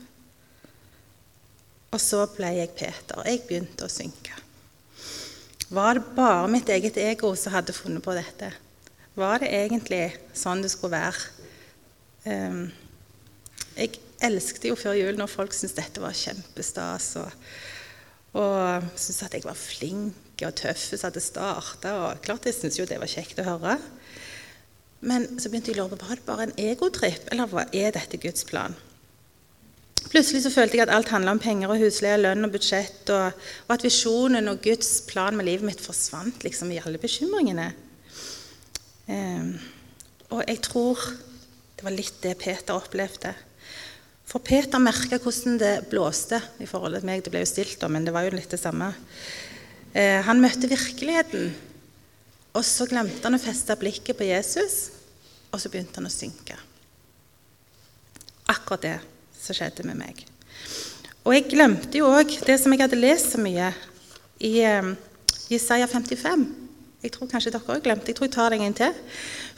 Og 1.90 2.02
så 2.02 2.22
ble 2.36 2.52
jeg 2.54 2.74
Peter. 2.78 3.22
Jeg 3.26 3.44
begynte 3.48 3.86
å 3.86 3.90
synke. 3.90 4.36
Var 5.70 5.98
det 5.98 6.14
bare 6.16 6.50
mitt 6.50 6.70
eget 6.70 6.98
ego 6.98 7.32
som 7.38 7.54
hadde 7.54 7.74
funnet 7.74 8.02
på 8.02 8.14
dette? 8.14 8.50
Var 9.18 9.42
det 9.42 9.50
egentlig 9.54 10.04
sånn 10.34 10.62
det 10.62 10.70
skulle 10.72 10.98
være? 10.98 11.28
Um, 12.26 12.64
jeg 13.76 14.00
elsket 14.22 14.66
jo 14.70 14.78
før 14.78 14.98
jul 14.98 15.18
når 15.18 15.30
folk 15.30 15.54
syntes 15.54 15.78
dette 15.78 16.02
var 16.02 16.14
kjempestas. 16.16 17.12
Og, 17.22 17.46
og 18.38 18.90
syntes 18.94 19.22
at 19.26 19.38
jeg 19.38 19.46
var 19.46 19.58
flink 19.58 20.29
og 20.48 20.56
tøffe 20.58 20.96
som 20.96 21.10
hadde 21.10 21.22
starta. 21.24 21.94
Klart 22.24 22.48
jeg 22.48 22.56
syntes 22.56 22.78
jo 22.80 22.86
det 22.88 23.00
var 23.02 23.10
kjekt 23.10 23.40
å 23.42 23.48
høre. 23.48 23.76
Men 25.00 25.26
så 25.40 25.48
begynte 25.48 25.72
jeg 25.72 25.80
å 25.80 25.86
lure 25.86 25.96
på 25.96 26.08
var 26.08 26.20
det 26.20 26.28
bare 26.28 26.46
en 26.48 26.56
egotripp, 26.60 27.28
eller 27.32 27.48
hva 27.48 27.66
er 27.72 27.94
dette 27.96 28.20
Guds 28.20 28.44
plan? 28.48 28.76
Plutselig 30.10 30.42
så 30.44 30.52
følte 30.52 30.78
jeg 30.78 30.86
at 30.86 30.92
alt 30.94 31.10
handla 31.12 31.34
om 31.36 31.40
penger 31.40 31.72
og 31.72 31.80
husleie, 31.80 32.18
lønn 32.20 32.46
og 32.46 32.54
budsjett, 32.54 33.02
og, 33.12 33.36
og, 33.66 33.74
at 33.76 33.84
visjonen 33.84 34.48
og 34.52 34.62
Guds 34.64 35.02
plan 35.08 35.36
med 35.36 35.46
livet 35.48 35.66
mitt 35.68 35.82
forsvant 35.84 36.44
liksom 36.44 36.72
i 36.72 36.80
alle 36.80 37.00
bekymringene. 37.00 37.68
Um, 39.10 39.52
og 40.30 40.42
jeg 40.46 40.60
tror 40.66 41.04
det 41.76 41.86
var 41.86 41.96
litt 41.96 42.18
det 42.24 42.34
Peter 42.40 42.76
opplevde. 42.76 43.32
For 44.30 44.42
Peter 44.44 44.82
merka 44.82 45.18
hvordan 45.18 45.56
det 45.58 45.72
blåste 45.90 46.38
i 46.62 46.68
forhold 46.68 46.98
til 46.98 47.06
meg. 47.08 47.24
Det 47.24 47.32
ble 47.32 47.42
jo 47.42 47.50
stilt, 47.50 47.82
men 47.90 48.04
det 48.06 48.12
var 48.14 48.28
jo 48.28 48.36
litt 48.36 48.52
det 48.52 48.60
samme. 48.60 48.92
Eh, 49.90 50.20
han 50.22 50.38
møtte 50.38 50.70
virkeligheten, 50.70 51.50
og 52.54 52.62
så 52.66 52.86
glemte 52.90 53.24
han 53.26 53.34
å 53.34 53.42
feste 53.42 53.74
blikket 53.78 54.18
på 54.18 54.28
Jesus, 54.28 54.76
og 55.50 55.58
så 55.58 55.70
begynte 55.70 55.98
han 55.98 56.06
å 56.06 56.12
synke. 56.14 56.58
Akkurat 58.50 58.86
det 58.86 58.96
som 59.34 59.56
skjedde 59.56 59.86
med 59.88 59.98
meg. 59.98 60.24
Og 61.26 61.34
jeg 61.34 61.50
glemte 61.50 61.98
jo 61.98 62.08
òg 62.10 62.32
det 62.46 62.56
som 62.62 62.72
jeg 62.72 62.84
hadde 62.84 63.02
lest 63.02 63.34
så 63.34 63.42
mye 63.42 63.72
i 64.38 64.56
eh, 64.62 64.94
Jesaja 65.50 65.90
55. 65.90 66.46
Jeg 67.00 67.14
tror 67.14 67.30
kanskje 67.30 67.50
dere 67.54 67.74
òg 67.74 67.82
glemte 67.82 68.12
Jeg 68.12 68.18
tror 68.18 68.28
jeg 68.28 68.34
tar 68.34 68.52
det 68.52 68.60
en 68.62 68.76
til. 68.76 68.98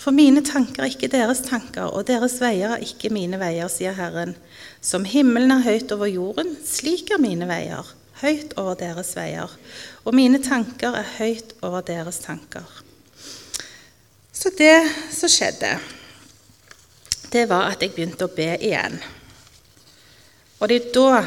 For 0.00 0.16
mine 0.16 0.40
tanker 0.46 0.86
er 0.86 0.94
ikke 0.94 1.12
deres 1.12 1.42
tanker, 1.44 1.90
og 1.92 2.06
deres 2.08 2.38
veier 2.40 2.78
er 2.78 2.84
ikke 2.86 3.12
mine 3.12 3.36
veier, 3.40 3.68
sier 3.68 3.96
Herren. 3.98 4.32
Som 4.80 5.04
himmelen 5.04 5.52
er 5.58 5.66
høyt 5.66 5.92
over 5.92 6.08
jorden, 6.08 6.54
slik 6.64 7.12
er 7.12 7.20
mine 7.20 7.50
veier 7.50 7.98
høyt 8.22 8.54
over 8.60 8.78
deres 8.78 9.12
veier. 9.18 9.50
Og 10.06 10.16
mine 10.16 10.40
tanker 10.42 10.96
er 10.98 11.14
høyt 11.18 11.54
over 11.62 11.84
deres 11.86 12.22
tanker. 12.24 12.66
Så 14.32 14.50
det 14.58 14.78
som 15.12 15.30
skjedde, 15.30 15.76
det 17.32 17.46
var 17.50 17.70
at 17.70 17.82
jeg 17.82 17.94
begynte 17.94 18.26
å 18.26 18.32
be 18.32 18.48
igjen. 18.56 18.98
Og 20.60 20.70
det 20.70 20.78
er 20.78 20.92
da 20.94 21.24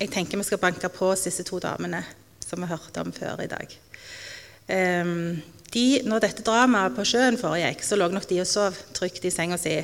jeg 0.00 0.08
tenker 0.14 0.40
vi 0.40 0.46
skal 0.48 0.62
banke 0.62 0.88
på 0.88 1.10
oss 1.12 1.26
disse 1.26 1.44
to 1.44 1.58
damene 1.60 2.00
som 2.40 2.62
vi 2.62 2.70
hørte 2.70 3.02
om 3.04 3.12
før 3.12 3.42
i 3.44 3.50
dag. 3.50 3.74
Um, 4.70 5.42
de, 5.74 5.84
når 6.08 6.24
dette 6.24 6.44
dramaet 6.46 6.96
på 6.96 7.04
sjøen 7.06 7.36
foregikk, 7.38 7.84
så 7.84 7.98
lå 7.98 8.08
nok 8.10 8.26
de 8.30 8.40
og 8.42 8.48
sov 8.48 8.78
trygt 8.96 9.26
i 9.28 9.32
senga 9.34 9.58
si. 9.60 9.76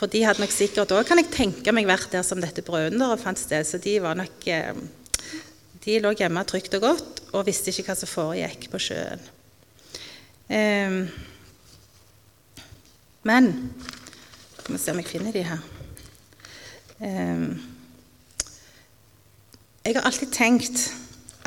For 0.00 0.08
de 0.08 0.22
hadde 0.24 0.40
nok 0.40 0.52
sikkert 0.54 0.94
òg, 0.96 1.02
kan 1.04 1.20
jeg 1.20 1.28
tenke 1.28 1.74
meg, 1.76 1.84
vært 1.84 2.14
der 2.14 2.24
som 2.24 2.40
dette 2.40 2.64
brødunderet 2.64 3.20
fant 3.20 3.36
sted. 3.36 3.66
Så 3.68 3.76
de 3.84 3.98
var 4.00 4.16
nok 4.16 4.46
eh, 4.48 4.72
De 5.84 5.98
lå 6.00 6.14
hjemme 6.16 6.40
trygt 6.48 6.72
og 6.78 6.86
godt 6.86 7.20
og 7.36 7.44
visste 7.44 7.68
ikke 7.68 7.90
hva 7.90 7.96
som 8.00 8.08
foregikk 8.08 8.70
på 8.72 8.80
sjøen. 8.80 9.20
Um, 10.50 10.96
men 13.28 13.50
Skal 14.56 14.74
vi 14.74 14.80
se 14.80 14.94
om 14.94 15.02
jeg 15.02 15.10
finner 15.12 15.36
de 15.36 15.44
her. 15.46 15.60
Um, 16.98 17.44
jeg 19.84 19.96
har 19.96 20.08
alltid 20.08 20.32
tenkt 20.32 20.88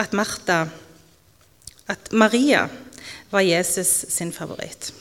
at 0.02 0.13
Martha 0.13 0.68
At 1.89 2.13
Maria 2.13 2.68
var 3.34 3.42
Jesus 3.42 4.06
sin 4.13 4.32
favoritt. 4.32 4.94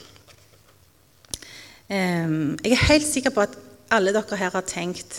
Jeg 1.92 2.72
er 2.72 2.86
helt 2.88 3.04
sikker 3.04 3.34
på 3.34 3.44
at 3.44 3.56
alle 3.92 4.14
dere 4.14 4.38
her 4.40 4.54
har 4.54 4.64
tenkt 4.64 5.18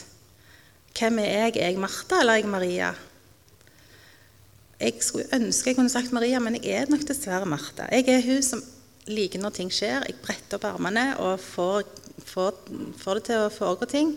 Hvem 0.94 1.20
er 1.22 1.30
jeg? 1.30 1.58
Er 1.58 1.72
jeg 1.72 1.82
Martha 1.82 2.20
eller 2.22 2.34
er 2.34 2.42
jeg 2.42 2.50
Maria? 2.50 2.94
Jeg 4.80 5.00
skulle 5.02 5.30
ønske 5.34 5.72
jeg 5.72 5.78
kunne 5.78 5.90
sagt 5.90 6.14
Maria, 6.14 6.40
men 6.44 6.58
jeg 6.60 6.84
er 6.84 6.90
nok 6.92 7.06
dessverre 7.08 7.48
Martha. 7.50 7.88
Jeg 7.90 8.06
er 8.12 8.26
hun 8.26 8.44
som 8.46 8.62
liker 9.10 9.42
når 9.42 9.56
ting 9.58 9.72
skjer. 9.74 10.06
Jeg 10.06 10.20
bretter 10.22 10.60
opp 10.60 10.68
armene 10.70 11.06
og 11.24 11.42
får, 11.42 11.88
får, 12.30 12.60
får 13.02 13.20
det 13.20 13.24
til 13.30 13.42
å 13.42 13.54
foregå 13.54 13.90
ting. 13.90 14.14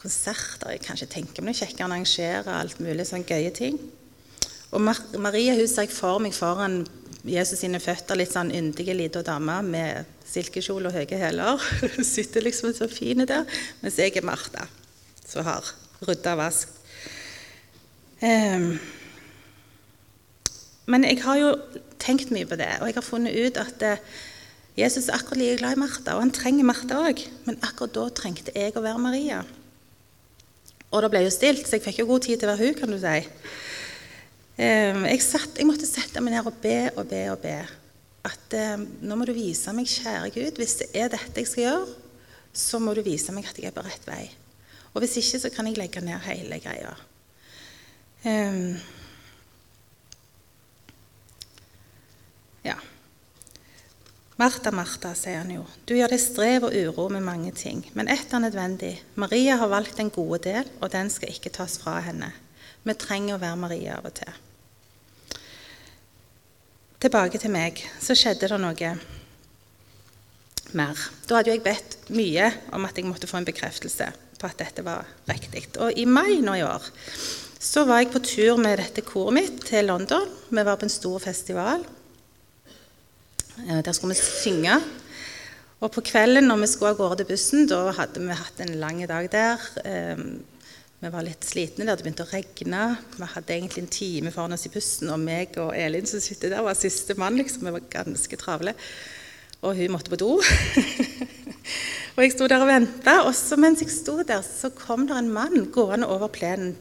Konserter 0.00 0.72
Jeg 0.72 0.84
kan 0.86 0.96
ikke 0.96 1.12
tenke 1.12 1.44
meg 1.44 1.52
noe 1.52 1.60
kjekkere 1.60 1.84
enn 1.84 1.92
å 1.92 1.98
arrangere 1.98 2.56
alt 2.56 2.80
mulig 2.84 3.08
sånn 3.10 3.26
gøye 3.28 3.52
ting. 3.56 3.76
Og 4.72 4.80
Maria 5.20 5.58
hun 5.58 5.68
ser 5.68 5.86
jeg 5.86 5.92
for 5.92 6.22
meg 6.24 6.32
foran 6.36 6.82
Jesus 7.28 7.60
sine 7.60 7.80
føtter, 7.82 8.16
litt 8.18 8.32
sånn 8.32 8.50
yndige 8.54 8.96
lita 8.96 9.20
dame 9.26 9.60
med 9.66 10.21
silkekjole 10.32 10.90
og 10.90 10.96
høye 10.96 11.18
hæler. 11.20 11.62
Sitter 12.14 12.44
liksom 12.44 12.72
så 12.76 12.88
fin 12.90 13.26
der. 13.28 13.46
Mens 13.82 13.98
jeg 14.00 14.16
er 14.16 14.26
Martha, 14.26 14.66
som 15.26 15.46
har 15.46 15.72
rydda 16.02 16.36
og 16.36 16.42
vasket. 16.42 16.78
Um, 18.22 18.76
men 20.86 21.04
jeg 21.08 21.18
har 21.24 21.38
jo 21.40 21.48
tenkt 22.02 22.30
mye 22.30 22.46
på 22.46 22.54
det, 22.58 22.68
og 22.78 22.86
jeg 22.86 22.94
har 22.94 23.06
funnet 23.06 23.34
ut 23.34 23.58
at 23.58 23.82
uh, 23.86 24.20
Jesus 24.78 25.08
er 25.08 25.18
akkurat 25.18 25.40
like 25.40 25.56
glad 25.58 25.74
i 25.76 25.80
Martha, 25.82 26.14
og 26.14 26.22
han 26.22 26.30
trenger 26.34 26.66
Martha 26.66 27.00
òg. 27.02 27.24
Men 27.46 27.58
akkurat 27.66 27.96
da 27.96 28.06
trengte 28.14 28.54
jeg 28.54 28.76
å 28.78 28.84
være 28.84 29.02
Maria. 29.02 29.42
Og 30.92 31.02
det 31.02 31.10
ble 31.12 31.24
jo 31.24 31.34
stilt, 31.34 31.66
så 31.66 31.78
jeg 31.78 31.86
fikk 31.86 32.02
jo 32.02 32.08
god 32.12 32.26
tid 32.28 32.38
til 32.38 32.48
å 32.48 32.54
være 32.54 32.68
hun, 32.68 32.78
kan 32.78 32.94
du 32.94 32.98
si. 33.00 33.18
Um, 34.52 35.06
jeg, 35.08 35.22
satt, 35.24 35.58
jeg 35.58 35.66
måtte 35.66 35.88
sette 35.88 36.22
meg 36.22 36.36
ned 36.36 36.46
og 36.46 36.58
be 36.62 36.76
og 36.92 37.06
be 37.10 37.22
og 37.32 37.40
be 37.42 37.56
at 38.22 38.54
eh, 38.54 38.78
nå 38.78 39.18
må 39.18 39.26
du 39.26 39.34
vise 39.34 39.72
meg, 39.74 39.90
kjære 39.90 40.30
Gud, 40.34 40.60
hvis 40.60 40.78
det 40.82 40.88
er 40.94 41.10
dette 41.10 41.42
jeg 41.42 41.50
skal 41.50 41.66
gjøre, 41.66 41.98
så 42.52 42.78
må 42.82 42.94
du 42.94 43.02
vise 43.04 43.34
meg 43.34 43.48
at 43.48 43.58
jeg 43.58 43.70
er 43.70 43.74
på 43.74 43.84
rett 43.84 44.06
vei. 44.06 44.24
Og 44.92 45.02
hvis 45.02 45.16
ikke, 45.18 45.40
så 45.42 45.50
kan 45.50 45.66
jeg 45.66 45.78
legge 45.80 46.02
ned 46.04 46.20
hele 46.26 46.58
greia. 46.62 46.92
Um, 48.22 48.76
ja. 52.62 52.76
Martha, 54.38 54.70
Martha, 54.74 55.14
sier 55.18 55.40
han 55.40 55.50
jo, 55.56 55.64
du 55.88 55.96
gjør 55.96 56.12
deg 56.12 56.22
strev 56.22 56.68
og 56.68 56.76
uro 56.76 57.08
med 57.10 57.24
mange 57.26 57.50
ting, 57.56 57.82
men 57.98 58.12
ett 58.12 58.30
er 58.30 58.44
nødvendig. 58.44 58.94
Maria 59.18 59.58
har 59.58 59.72
valgt 59.72 59.98
den 59.98 60.12
gode 60.14 60.44
del, 60.46 60.70
og 60.78 60.92
den 60.94 61.10
skal 61.10 61.34
ikke 61.34 61.54
tas 61.56 61.80
fra 61.82 61.98
henne. 62.04 62.30
Vi 62.86 62.98
trenger 62.98 63.38
å 63.38 63.42
være 63.42 63.62
Maria 63.64 63.98
av 63.98 64.10
og 64.12 64.18
til 64.20 64.40
tilbake 67.02 67.40
til 67.42 67.52
meg, 67.52 67.82
så 68.00 68.14
skjedde 68.18 68.50
det 68.52 68.60
noe 68.62 68.92
mer. 70.78 71.00
Da 71.28 71.38
hadde 71.38 71.52
jeg 71.52 71.64
bedt 71.64 71.96
mye 72.14 72.50
om 72.72 72.86
at 72.88 72.98
jeg 72.98 73.08
måtte 73.08 73.30
få 73.30 73.40
en 73.40 73.48
bekreftelse. 73.48 74.12
på 74.42 74.48
at 74.50 74.58
dette 74.58 74.82
var 74.82 75.06
riktig. 75.30 75.68
Og 75.78 75.94
i 75.94 76.02
mai 76.04 76.40
nå 76.42 76.56
i 76.58 76.64
år 76.66 76.82
så 77.62 77.84
var 77.86 78.00
jeg 78.00 78.10
på 78.10 78.18
tur 78.26 78.56
med 78.58 78.80
dette 78.80 79.04
koret 79.06 79.36
mitt 79.36 79.60
til 79.68 79.86
London. 79.86 80.26
Vi 80.50 80.64
var 80.66 80.80
på 80.80 80.88
en 80.88 80.90
stor 80.90 81.22
festival. 81.22 81.84
Eh, 83.68 83.78
der 83.86 83.92
skulle 83.92 84.16
vi 84.16 84.18
synge. 84.18 84.80
Og 85.78 85.92
på 85.94 86.02
kvelden 86.02 86.48
når 86.50 86.58
vi 86.64 86.70
skulle 86.72 86.90
av 86.90 86.98
gårde 86.98 87.28
bussen, 87.28 87.68
da 87.70 87.92
hadde 87.94 88.18
vi 88.18 88.34
hatt 88.34 88.58
en 88.62 88.74
lang 88.82 89.04
dag 89.06 89.30
der. 89.30 89.62
Vi 91.02 91.10
var 91.10 91.24
litt 91.26 91.42
slitne. 91.42 91.82
Det 91.82 91.90
hadde 91.90 92.04
begynt 92.06 92.20
å 92.22 92.28
regne. 92.30 92.80
Vi 93.16 93.26
hadde 93.32 93.50
egentlig 93.56 93.82
en 93.82 93.88
time 93.90 94.30
foran 94.30 94.54
oss 94.54 94.68
i 94.68 94.70
bussen, 94.70 95.08
og 95.10 95.18
meg 95.18 95.56
og 95.58 95.72
Elin 95.74 96.06
som 96.06 96.22
sitter 96.22 96.52
der, 96.52 96.62
var 96.62 96.78
siste 96.78 97.16
mann. 97.18 97.40
liksom. 97.40 97.66
Vi 97.66 97.72
var 97.74 97.88
ganske 97.90 98.38
travle. 98.38 98.76
Og 99.66 99.80
hun 99.80 99.90
måtte 99.96 100.12
på 100.12 100.20
do. 100.20 100.36
og 102.14 102.22
jeg 102.22 102.36
sto 102.36 102.46
der 102.46 102.62
og 102.62 102.70
venta, 102.70 103.16
og 103.26 103.34
så 103.34 103.58
mens 103.58 103.82
jeg 103.82 103.90
sto 103.90 104.14
der, 104.22 104.46
så 104.46 104.70
kom 104.78 105.08
det 105.10 105.18
en 105.18 105.34
mann 105.34 105.66
gående 105.74 106.06
over 106.06 106.30
plenen 106.30 106.76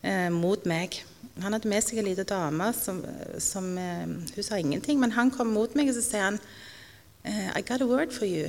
eh, 0.00 0.32
mot 0.32 0.64
meg. 0.64 1.02
Han 1.44 1.52
hadde 1.52 1.68
med 1.68 1.84
seg 1.84 2.00
ei 2.00 2.08
lita 2.08 2.24
dame 2.24 2.72
som, 2.72 3.04
som 3.36 3.68
eh, 3.76 4.08
Hun 4.32 4.48
sa 4.48 4.56
ingenting, 4.56 4.96
men 5.00 5.12
han 5.12 5.28
kom 5.28 5.52
mot 5.52 5.76
meg 5.76 5.92
og 5.92 6.00
så 6.00 6.08
sier 6.08 6.30
han, 6.30 6.40
eh, 7.28 7.52
I 7.52 7.60
got 7.60 7.84
a 7.84 7.92
word 7.92 8.16
for 8.16 8.24
you. 8.24 8.48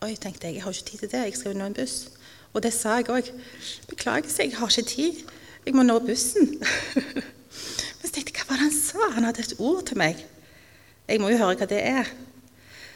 Oi, 0.00 0.14
tenkte 0.16 0.48
jeg, 0.48 0.56
jeg 0.56 0.64
har 0.64 0.72
ikke 0.72 0.90
tid 0.94 1.04
til 1.04 1.18
det. 1.18 1.26
Jeg 1.28 1.36
skal 1.36 1.52
jo 1.52 1.60
nå 1.60 1.68
en 1.68 1.82
buss. 1.84 2.06
Og 2.56 2.62
det 2.64 2.72
sa 2.72 2.96
jeg 2.96 3.10
òg. 3.12 3.26
Beklager, 3.90 4.32
jeg 4.40 4.56
har 4.56 4.70
ikke 4.72 4.88
tid. 4.88 5.24
Jeg 5.66 5.74
må 5.76 5.84
nå 5.84 5.98
bussen. 6.00 6.54
Men 7.98 8.04
så 8.08 8.14
tenkte 8.14 8.32
jeg, 8.32 8.38
hva 8.38 8.48
var 8.48 8.62
det 8.62 8.68
han 8.68 8.78
sa? 8.78 9.10
Han 9.12 9.28
hadde 9.28 9.44
et 9.44 9.58
ord 9.60 9.82
til 9.90 10.00
meg. 10.00 10.22
Jeg 11.06 11.20
må 11.20 11.28
jo 11.30 11.40
høre 11.42 11.58
hva 11.60 11.68
det 11.68 11.82
er. 11.84 12.08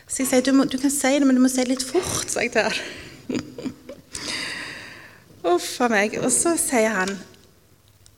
Så 0.08 0.22
jeg 0.22 0.30
sier 0.30 0.46
du, 0.46 0.54
må, 0.56 0.64
du 0.64 0.78
kan 0.80 0.90
si 0.90 1.12
det, 1.12 1.26
men 1.26 1.36
du 1.38 1.42
må 1.44 1.50
si 1.52 1.60
det 1.62 1.70
litt 1.70 1.84
fort, 1.86 2.26
sa 2.32 2.42
jeg 2.42 2.50
til 2.56 2.66
han. 2.66 3.44
Uff 5.52 5.68
a 5.84 5.90
meg. 5.92 6.16
Og 6.24 6.32
så 6.34 6.56
sier 6.58 6.96
han 6.96 7.12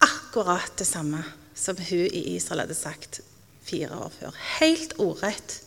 akkurat 0.03 0.73
det 0.79 0.87
samme 0.89 1.21
som 1.59 1.77
hun 1.77 2.07
i 2.07 2.23
Israel 2.37 2.65
hadde 2.65 2.79
sagt 2.79 3.21
fire 3.67 3.99
år 4.07 4.15
før. 4.15 4.39
Helt 4.63 4.97
ordrett 5.03 5.59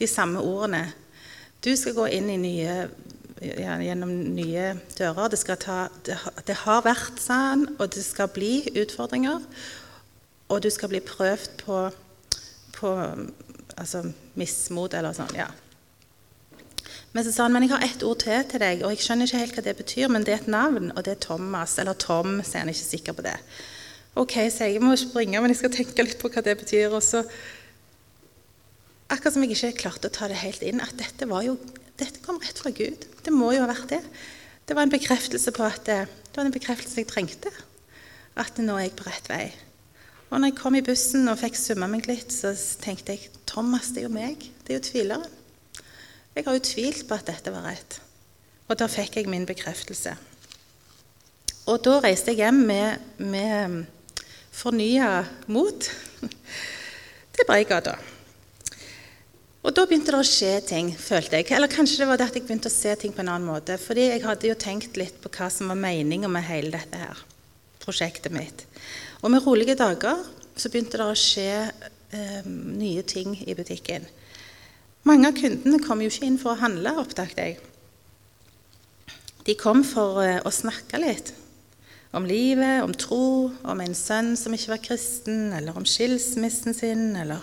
de 0.00 0.08
samme 0.10 0.42
ordene. 0.42 0.88
Du 1.64 1.70
skal 1.78 1.94
gå 1.96 2.08
inn 2.16 2.32
i 2.32 2.40
nye, 2.40 2.74
gjennom 3.40 4.12
nye 4.36 4.74
dører. 4.98 5.32
Det, 5.32 5.58
ta, 5.64 5.88
det, 6.06 6.18
det 6.46 6.56
har 6.64 6.84
vært 6.86 7.20
sånn, 7.22 7.66
og 7.78 7.90
det 7.94 8.04
skal 8.06 8.30
bli 8.34 8.62
utfordringer. 8.74 9.42
Og 10.52 10.62
du 10.62 10.70
skal 10.70 10.92
bli 10.92 11.00
prøvd 11.04 11.58
på, 11.64 11.82
på 12.76 12.94
altså, 13.76 14.04
mismot 14.38 14.94
eller 14.94 15.16
sånn. 15.16 15.36
ja. 15.38 15.50
Men 17.14 17.22
så 17.22 17.30
sa 17.30 17.44
han 17.46 17.54
men 17.54 17.62
jeg 17.62 17.70
har 17.70 17.84
ett 17.86 18.02
ord 18.02 18.24
til 18.24 18.42
til 18.50 18.58
deg, 18.58 18.80
og 18.82 18.90
jeg 18.90 19.04
skjønner 19.04 19.28
ikke 19.28 19.40
helt 19.44 19.58
hva 19.58 19.62
det 19.62 19.76
betyr, 19.78 20.08
men 20.10 20.24
det 20.26 20.32
er 20.34 20.40
et 20.42 20.48
navn, 20.50 20.90
og 20.96 21.04
det 21.06 21.12
er 21.14 21.20
Thomas. 21.22 21.76
Eller 21.78 21.94
Tom, 21.94 22.40
så 22.42 22.56
er 22.56 22.64
han 22.64 22.72
ikke 22.72 22.88
sikker 22.88 23.14
på 23.14 23.22
det. 23.22 23.36
Ok, 24.18 24.34
så 24.50 24.66
jeg 24.66 24.82
må 24.82 24.96
springe, 24.98 25.38
men 25.42 25.54
jeg 25.54 25.60
skal 25.60 25.72
tenke 25.74 26.06
litt 26.06 26.18
på 26.18 26.30
hva 26.30 26.42
det 26.42 26.56
betyr. 26.58 26.90
Og 26.90 27.02
så, 27.06 27.22
akkurat 29.08 29.34
som 29.34 29.44
jeg 29.44 29.54
ikke 29.54 29.82
klarte 29.84 30.10
å 30.10 30.14
ta 30.14 30.28
det 30.30 30.40
helt 30.40 30.64
inn, 30.64 30.82
at 30.84 30.96
dette, 30.98 31.28
jo, 31.46 31.58
dette 32.00 32.22
kom 32.24 32.40
rett 32.42 32.60
fra 32.60 32.72
Gud. 32.74 33.06
Det 33.24 33.34
må 33.34 33.52
jo 33.54 33.62
ha 33.64 33.70
vært 33.70 33.92
det. 33.92 34.02
Det 34.64 34.76
var 34.76 34.86
en 34.86 34.94
bekreftelse 34.94 35.52
på 35.54 35.64
at 35.66 35.84
det, 35.88 36.00
det 36.30 36.38
var 36.38 36.48
en 36.48 36.54
bekreftelse 36.54 37.02
jeg 37.02 37.10
trengte. 37.10 37.52
At 38.40 38.58
nå 38.58 38.78
er 38.78 38.88
jeg 38.88 38.96
på 38.98 39.06
rett 39.06 39.28
vei. 39.30 39.44
Og 40.30 40.40
når 40.40 40.50
jeg 40.50 40.58
kom 40.58 40.74
i 40.74 40.84
bussen 40.84 41.28
og 41.30 41.38
fikk 41.38 41.58
summa 41.58 41.86
meg 41.90 42.08
litt, 42.10 42.32
så 42.32 42.54
tenkte 42.82 43.14
jeg 43.14 43.28
Thomas, 43.46 43.92
det 43.94 44.02
er 44.02 44.08
jo 44.08 44.14
meg. 44.14 44.48
Det 44.64 44.72
er 44.74 44.80
jo 44.80 44.86
tvileren. 44.88 45.28
Jeg 46.34 46.46
har 46.48 46.56
jo 46.56 46.64
tvilt 46.66 47.04
på 47.06 47.14
at 47.14 47.28
dette 47.28 47.52
var 47.54 47.68
rett. 47.68 48.00
Og 48.66 48.80
da 48.80 48.88
fikk 48.90 49.20
jeg 49.20 49.30
min 49.30 49.44
bekreftelse. 49.46 50.16
Og 51.70 51.78
da 51.84 52.00
reiste 52.02 52.32
jeg 52.32 52.42
hjem 52.42 52.64
med, 52.66 53.04
med 53.20 53.84
fornya 54.52 55.22
mot 55.52 55.86
til 57.36 57.48
Breigata. 57.48 57.94
Og 59.64 59.72
da 59.72 59.86
begynte 59.88 60.12
det 60.12 60.20
å 60.20 60.28
skje 60.28 60.52
ting, 60.68 60.90
følte 60.92 61.38
jeg. 61.40 61.48
Eller 61.56 61.72
kanskje 61.72 62.02
det 62.02 62.08
var 62.10 62.20
det 62.20 62.26
at 62.28 62.34
jeg 62.36 62.44
begynte 62.44 62.68
å 62.68 62.74
se 62.74 62.92
ting 63.00 63.14
på 63.16 63.22
en 63.24 63.30
annen 63.32 63.48
måte. 63.48 63.78
Fordi 63.80 64.10
jeg 64.10 64.24
hadde 64.24 64.50
jo 64.50 64.56
tenkt 64.60 64.98
litt 65.00 65.16
på 65.22 65.32
hva 65.32 65.48
som 65.52 65.70
var 65.72 65.78
meninga 65.80 66.28
med 66.28 66.44
hele 66.44 66.74
dette 66.74 67.00
her 67.00 67.22
prosjektet 67.84 68.32
mitt. 68.32 68.64
Og 69.22 69.32
med 69.32 69.44
rolige 69.44 69.76
dager 69.76 70.20
så 70.56 70.70
begynte 70.70 71.00
det 71.00 71.06
å 71.08 71.16
skje 71.18 71.48
eh, 71.64 72.42
nye 72.44 73.04
ting 73.08 73.34
i 73.44 73.56
butikken. 73.56 74.06
Mange 75.04 75.28
av 75.28 75.36
kundene 75.36 75.80
kom 75.84 76.00
jo 76.00 76.08
ikke 76.12 76.28
inn 76.28 76.40
for 76.40 76.54
å 76.54 76.60
handle, 76.60 76.94
oppdaget 77.02 77.40
jeg. 77.40 77.56
De 79.44 79.56
kom 79.60 79.82
for 79.84 80.22
eh, 80.24 80.40
å 80.44 80.52
snakke 80.52 81.00
litt 81.02 81.34
om 82.14 82.28
livet, 82.28 82.84
om 82.84 82.92
tro, 82.94 83.50
om 83.66 83.80
en 83.82 83.96
sønn 83.98 84.36
som 84.38 84.54
ikke 84.54 84.76
var 84.76 84.84
kristen, 84.84 85.48
eller 85.56 85.76
om 85.76 85.88
skilsmissen 85.88 86.76
sin. 86.76 87.08
Eller 87.18 87.42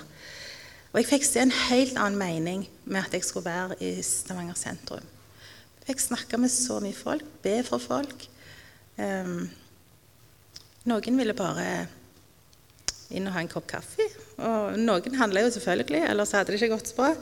og 0.91 0.99
jeg 0.99 1.07
fikk 1.07 1.23
se 1.23 1.39
en 1.39 1.53
helt 1.69 1.95
annen 1.95 2.19
mening 2.19 2.65
med 2.83 3.05
at 3.05 3.15
jeg 3.15 3.23
skulle 3.23 3.47
være 3.47 3.77
i 3.79 3.93
Stavanger 4.03 4.57
sentrum. 4.59 5.05
Jeg 5.79 5.87
fikk 5.87 6.03
snakke 6.03 6.39
med 6.41 6.51
så 6.51 6.81
mye 6.83 6.95
folk, 6.95 7.23
be 7.43 7.61
for 7.63 7.79
folk. 7.79 8.27
Um, 8.99 9.47
noen 10.91 11.19
ville 11.21 11.35
bare 11.37 11.67
inn 13.11 13.27
og 13.27 13.35
ha 13.35 13.43
en 13.43 13.51
kopp 13.51 13.69
kaffe. 13.71 14.07
Og 14.41 14.75
noen 14.79 15.15
handla 15.19 15.45
jo 15.45 15.53
selvfølgelig, 15.55 16.03
ellers 16.09 16.35
hadde 16.35 16.51
det 16.51 16.59
ikke 16.59 16.75
gått 16.75 16.91
så 16.91 16.99
bra. 16.99 17.13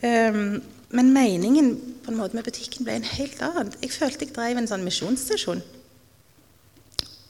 Um, 0.00 0.62
men 0.96 1.12
meningen 1.12 1.72
på 2.04 2.12
en 2.12 2.18
måte 2.20 2.38
med 2.38 2.46
butikken 2.46 2.86
ble 2.86 2.96
en 2.96 3.10
helt 3.16 3.42
annen. 3.44 3.72
Jeg 3.82 3.92
følte 3.92 4.24
jeg 4.24 4.36
drev 4.36 4.60
en 4.60 4.70
sånn 4.70 4.86
misjonsstasjon. 4.86 5.60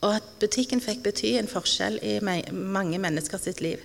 Og 0.05 0.11
at 0.13 0.27
butikken 0.39 0.83
fikk 0.85 1.03
bety 1.07 1.35
en 1.41 1.51
forskjell 1.51 1.99
i 2.05 2.19
mange 2.23 3.01
mennesker 3.03 3.41
sitt 3.43 3.63
liv. 3.65 3.83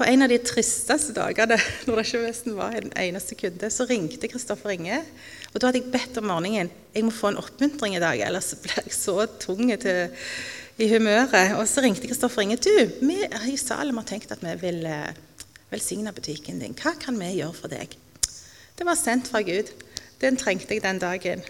På 0.00 0.06
en 0.08 0.24
av 0.24 0.30
de 0.32 0.38
tristeste 0.40 1.12
dagene 1.12 1.58
når 1.84 1.98
det 1.98 2.02
ikke 2.06 2.18
nesten 2.24 2.54
var 2.56 2.72
en 2.72 2.92
eneste 3.02 3.36
kunde, 3.36 3.68
så 3.68 3.84
ringte 3.84 4.30
Kristoffer 4.32 4.72
Inge. 4.72 5.02
Og 5.50 5.58
da 5.60 5.68
hadde 5.68 5.82
jeg 5.82 5.92
bedt 5.92 6.16
om 6.16 6.24
morgenen 6.30 6.70
jeg 6.94 7.04
må 7.04 7.12
få 7.12 7.28
en 7.28 7.36
oppmuntring 7.36 7.98
i 7.98 8.00
dag, 8.00 8.22
ellers 8.24 8.48
blir 8.62 8.78
jeg 8.80 8.94
så 8.96 9.26
tung 9.42 9.68
i 9.68 10.88
humøret. 10.88 11.52
Og 11.58 11.66
så 11.68 11.84
ringte 11.84 12.08
Kristoffer 12.08 12.46
Inge. 12.46 12.56
Du, 12.64 12.72
vi 13.04 13.18
i 13.52 13.58
Salem 13.60 14.00
har 14.00 14.08
tenkt 14.08 14.32
at 14.32 14.40
vi 14.40 14.54
vil 14.62 14.88
eh, 14.88 15.12
velsigne 15.68 16.16
butikken 16.16 16.64
din. 16.64 16.78
Hva 16.80 16.94
kan 16.96 17.20
vi 17.20 17.34
gjøre 17.34 17.58
for 17.60 17.76
deg? 17.76 17.92
Det 18.80 18.88
var 18.88 18.96
sendt 18.96 19.28
fra 19.28 19.44
Gud. 19.44 19.68
Den 20.24 20.40
trengte 20.40 20.78
jeg 20.78 20.86
den 20.86 21.02
dagen. 21.04 21.44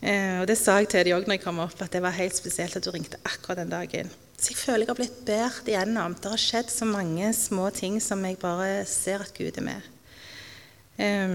Eh, 0.00 0.40
og 0.40 0.48
det 0.48 0.56
sa 0.56 0.80
jeg 0.80 0.88
til 0.94 1.10
dem 1.10 1.20
òg 1.20 1.28
når 1.28 1.36
jeg 1.36 1.44
kom 1.44 1.60
opp, 1.60 1.76
at 1.76 1.92
det 1.92 2.00
var 2.08 2.16
helt 2.16 2.40
spesielt 2.40 2.80
at 2.80 2.88
du 2.88 2.94
ringte 2.96 3.20
akkurat 3.20 3.60
den 3.60 3.76
dagen. 3.76 4.16
Så 4.40 4.54
jeg 4.54 4.56
føler 4.56 4.86
jeg 4.86 4.88
har 4.88 4.96
blitt 4.96 5.18
båret 5.28 5.66
igjennom. 5.68 6.14
Det 6.16 6.30
har 6.32 6.40
skjedd 6.40 6.70
så 6.72 6.86
mange 6.88 7.28
små 7.36 7.66
ting 7.76 7.98
som 8.00 8.22
jeg 8.24 8.38
bare 8.40 8.86
ser 8.88 9.20
at 9.20 9.34
Gud 9.36 9.58
er 9.60 9.66
med. 9.66 9.88
Eh, 10.96 11.34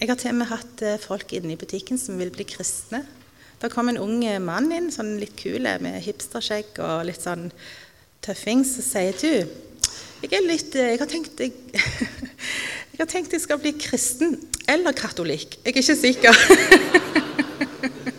jeg 0.00 0.08
har 0.08 0.16
til 0.16 0.32
og 0.32 0.38
med 0.38 0.48
hatt 0.48 0.84
eh, 0.88 0.96
folk 1.02 1.34
inne 1.36 1.52
i 1.52 1.60
butikken 1.60 2.00
som 2.00 2.16
vil 2.16 2.32
bli 2.32 2.46
kristne. 2.48 3.02
Da 3.60 3.68
kom 3.68 3.92
en 3.92 4.00
ung 4.00 4.24
mann 4.40 4.72
inn, 4.72 4.88
sånn 4.88 5.18
litt 5.20 5.36
kul 5.36 5.68
med 5.84 6.00
hipsterskjegg 6.00 6.80
og 6.80 7.04
litt 7.10 7.20
sånn 7.20 7.50
tøffing, 8.24 8.64
så 8.64 8.80
sier 8.86 9.20
du 9.20 9.28
jeg, 10.20 10.32
er 10.32 10.44
litt, 10.44 10.72
eh, 10.80 10.94
jeg, 10.94 11.00
har 11.02 11.12
tenkt, 11.12 11.44
jeg, 11.44 11.52
jeg 12.94 13.02
har 13.02 13.10
tenkt 13.12 13.36
jeg 13.36 13.44
skal 13.44 13.60
bli 13.60 13.76
kristen 13.76 14.38
eller 14.64 14.96
katolikk. 14.96 15.60
Jeg 15.60 15.76
er 15.76 15.84
ikke 15.84 16.00
sikker. 16.06 16.34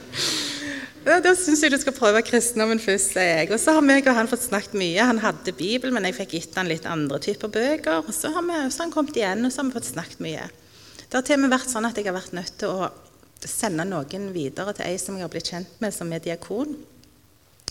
Da 1.20 1.34
syns 1.36 1.60
jeg 1.60 1.74
du 1.74 1.80
skal 1.82 1.96
prøve 1.98 2.22
kristendommen 2.24 2.80
først, 2.80 3.16
sier 3.18 3.42
jeg. 3.42 3.50
Og 3.52 3.60
så 3.60 3.74
har 3.76 3.84
meg 3.84 4.06
og 4.08 4.16
han 4.16 4.30
fått 4.32 4.46
snakket 4.46 4.78
mye. 4.80 5.04
Han 5.04 5.20
hadde 5.20 5.52
Bibel, 5.58 5.92
men 5.92 6.06
jeg 6.08 6.16
fikk 6.16 6.36
gitt 6.38 6.56
han 6.56 6.70
litt 6.72 6.88
andre 6.88 7.20
typer 7.20 7.52
bøker. 7.52 8.06
Og 8.06 8.14
så 8.16 8.32
har, 8.32 8.46
vi, 8.48 8.60
så 8.72 8.86
han 8.86 8.94
kommet 8.94 9.20
igjen, 9.20 9.44
og 9.44 9.52
så 9.52 9.60
har 9.60 9.68
vi 9.68 9.76
fått 9.76 9.90
snakket 9.90 10.24
mye. 10.24 10.46
Det 11.02 11.18
har 11.18 11.26
til 11.28 11.36
og 11.36 11.44
med 11.44 11.52
vært 11.52 11.74
sånn 11.74 11.90
at 11.90 11.98
jeg 12.00 12.08
har 12.08 12.16
vært 12.16 12.38
nødt 12.38 12.56
til 12.62 12.72
å 12.72 12.92
sende 13.44 13.84
noen 13.90 14.30
videre 14.32 14.72
til 14.78 14.88
ei 14.88 14.96
som 15.02 15.18
jeg 15.18 15.26
har 15.26 15.34
blitt 15.34 15.52
kjent 15.52 15.82
med, 15.84 15.92
som 15.92 16.14
er 16.16 16.24
diakon. 16.24 16.78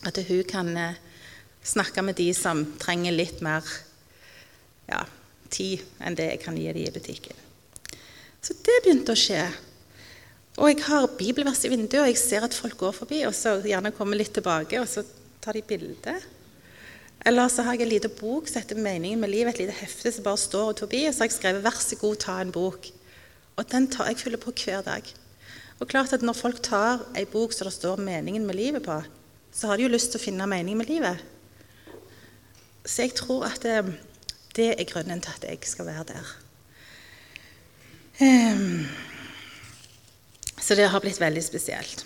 At 0.05 0.21
hun 0.29 0.43
kan 0.49 0.69
eh, 0.77 1.01
snakke 1.65 2.05
med 2.05 2.19
de 2.21 2.29
som 2.37 2.67
trenger 2.83 3.17
litt 3.17 3.41
mer 3.45 3.65
ja, 4.91 5.07
tid 5.49 5.81
enn 6.05 6.19
det 6.19 6.29
jeg 6.35 6.43
kan 6.45 6.59
gi 6.61 6.69
dem 6.75 6.85
i 6.85 6.93
butikken. 6.93 7.47
Så 8.41 8.57
det 8.65 8.83
begynte 8.85 9.17
å 9.17 9.21
skje. 9.21 9.45
Og 10.61 10.69
jeg 10.69 10.83
har 10.85 11.07
bibelvers 11.17 11.63
i 11.65 11.71
vinduet, 11.73 12.03
og 12.03 12.11
jeg 12.11 12.19
ser 12.21 12.45
at 12.45 12.55
folk 12.55 12.77
går 12.77 12.93
forbi, 12.93 13.23
og 13.25 13.33
så 13.37 13.57
gjerne 13.65 13.95
kommer 13.97 14.19
litt 14.21 14.35
tilbake, 14.37 14.77
og 14.81 14.89
så 14.89 15.07
tar 15.41 15.57
de 15.57 15.63
bilde. 15.65 16.17
Eller 17.27 17.49
så 17.49 17.65
har 17.65 17.77
jeg 17.77 17.87
en 17.87 17.93
liten 17.95 18.13
bok 18.19 18.49
som 18.49 18.61
heter 18.61 18.77
'Meningen 18.77 19.21
med 19.21 19.29
livet', 19.29 19.49
et 19.49 19.59
lite 19.59 19.73
hefte 19.81 20.13
som 20.13 20.25
bare 20.25 20.37
står 20.37 20.69
og 20.69 20.79
forbi, 20.79 21.05
og 21.05 21.15
så 21.15 21.19
har 21.19 21.29
jeg 21.29 21.39
skrevet 21.39 21.63
'Vær 21.65 21.81
så 21.81 21.97
god, 21.97 22.17
ta 22.17 22.41
en 22.41 22.53
bok'. 22.53 22.93
Og 23.57 23.73
den 23.73 23.89
tar 23.89 24.07
jeg 24.07 24.19
fyller 24.19 24.39
på 24.39 24.53
hver 24.65 24.83
dag. 24.83 25.03
Og 25.81 25.89
klart 25.89 26.13
at 26.13 26.23
Når 26.23 26.33
folk 26.33 26.63
tar 26.63 27.07
ei 27.17 27.25
bok 27.25 27.53
som 27.53 27.65
det 27.65 27.73
står 27.73 27.97
'meningen 27.97 28.47
med 28.47 28.55
livet' 28.55 28.85
på, 28.85 29.03
så 29.53 29.67
har 29.67 29.77
de 29.77 29.83
jo 29.83 29.89
lyst 29.89 30.11
til 30.11 30.21
å 30.21 30.25
finne 30.25 30.47
mening 30.47 30.77
med 30.77 30.87
livet. 30.87 31.19
Så 32.85 33.03
jeg 33.03 33.15
tror 33.15 33.45
at 33.45 33.63
det, 33.63 33.79
eh, 33.79 33.93
det 34.57 34.81
er 34.81 34.85
grunnen 34.85 35.21
til 35.21 35.33
at 35.37 35.51
jeg 35.51 35.59
skal 35.63 35.87
være 35.87 36.05
der. 36.05 36.37
Um, 38.21 38.87
så 40.61 40.77
det 40.79 40.89
har 40.93 41.03
blitt 41.03 41.21
veldig 41.21 41.43
spesielt. 41.45 42.05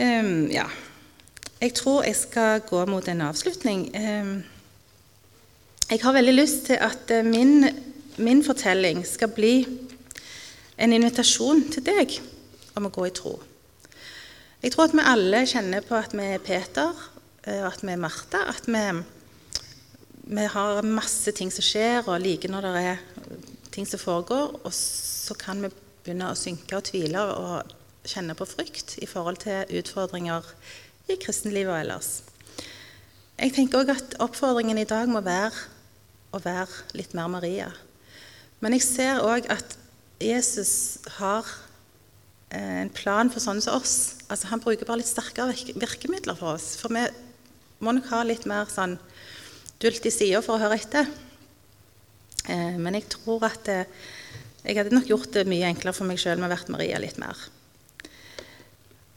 Um, 0.00 0.48
ja. 0.48 0.64
Jeg 1.60 1.74
tror 1.76 2.06
jeg 2.06 2.16
skal 2.16 2.62
gå 2.64 2.86
mot 2.88 3.08
en 3.08 3.20
avslutning. 3.20 3.90
Um, 3.92 4.30
jeg 5.90 6.00
har 6.00 6.16
veldig 6.16 6.34
lyst 6.34 6.64
til 6.70 6.80
at 6.80 7.12
uh, 7.12 7.26
min, 7.26 7.68
min, 8.16 8.40
fortelling 8.44 9.02
skal 9.04 9.28
bli 9.28 9.66
en 10.80 10.94
invitasjon 10.96 11.66
til 11.74 11.84
deg 11.84 12.16
om 12.80 12.88
å 12.88 12.92
gå 12.94 13.10
i 13.10 13.12
tro. 13.12 13.34
Jeg 14.62 14.72
tror 14.72 14.88
at 14.88 14.96
vi 14.96 15.04
alle 15.12 15.44
kjenner 15.48 15.84
på 15.84 15.98
at 15.98 16.16
vi 16.16 16.30
er 16.32 16.40
Peter, 16.40 16.96
uh, 17.44 17.68
at 17.68 17.84
vi 17.84 17.92
er 17.92 18.00
Martha, 18.00 18.46
at 18.48 18.64
vi, 18.64 18.86
vi 20.32 20.48
har 20.56 20.80
masse 20.86 21.36
ting 21.36 21.52
som 21.52 21.66
skjer, 21.66 22.08
og 22.08 22.24
like 22.24 22.48
når 22.48 22.70
det 22.70 22.74
er 22.94 23.06
ting 23.70 23.84
som 23.84 24.00
foregår, 24.00 24.62
og 24.64 24.72
så 24.72 25.36
kan 25.36 25.60
vi 25.60 25.74
begynne 26.10 26.32
å 26.32 26.38
synke 26.38 26.74
og 26.74 26.88
tvile 26.88 27.22
og 27.38 27.76
kjenne 28.10 28.34
på 28.34 28.46
frykt 28.48 28.96
i 28.98 29.06
forhold 29.06 29.38
til 29.44 29.78
utfordringer 29.78 30.46
i 31.10 31.16
kristenlivet 31.22 31.70
og 31.70 31.78
ellers. 31.84 32.08
Jeg 33.38 33.54
tenker 33.54 33.84
òg 33.84 33.92
at 33.94 34.16
oppfordringen 34.20 34.80
i 34.80 34.88
dag 34.88 35.08
må 35.08 35.22
være 35.24 35.54
å 36.34 36.40
være 36.42 36.98
litt 36.98 37.14
mer 37.14 37.30
Maria. 37.30 37.70
Men 38.60 38.74
jeg 38.76 38.84
ser 38.84 39.22
òg 39.22 39.46
at 39.52 39.76
Jesus 40.20 40.98
har 41.16 41.46
eh, 42.50 42.82
en 42.82 42.92
plan 42.92 43.30
for 43.32 43.40
sånne 43.40 43.64
som 43.64 43.78
oss. 43.78 43.94
Altså, 44.28 44.50
han 44.50 44.60
bruker 44.60 44.88
bare 44.88 45.00
litt 45.00 45.08
sterkere 45.08 45.54
virkemidler 45.80 46.36
for 46.36 46.58
oss. 46.58 46.74
For 46.80 46.92
vi 46.92 47.06
må 47.80 47.94
nok 47.96 48.10
ha 48.12 48.24
litt 48.26 48.44
mer 48.50 48.68
sånn 48.68 48.98
dult 49.80 50.04
i 50.04 50.12
sida 50.12 50.42
for 50.44 50.58
å 50.58 50.64
høre 50.66 50.76
etter. 50.76 51.08
Eh, 52.50 52.76
men 52.76 52.98
jeg 52.98 53.08
tror 53.14 53.48
at 53.48 53.72
eh, 53.72 53.88
jeg 54.64 54.76
hadde 54.76 54.92
nok 54.92 55.08
gjort 55.08 55.32
det 55.32 55.48
mye 55.48 55.68
enklere 55.70 55.96
for 55.96 56.08
meg 56.08 56.20
sjøl 56.20 56.40
med 56.40 56.50
å 56.50 56.54
vært 56.54 56.70
Maria 56.72 57.00
litt 57.00 57.18
mer. 57.20 57.38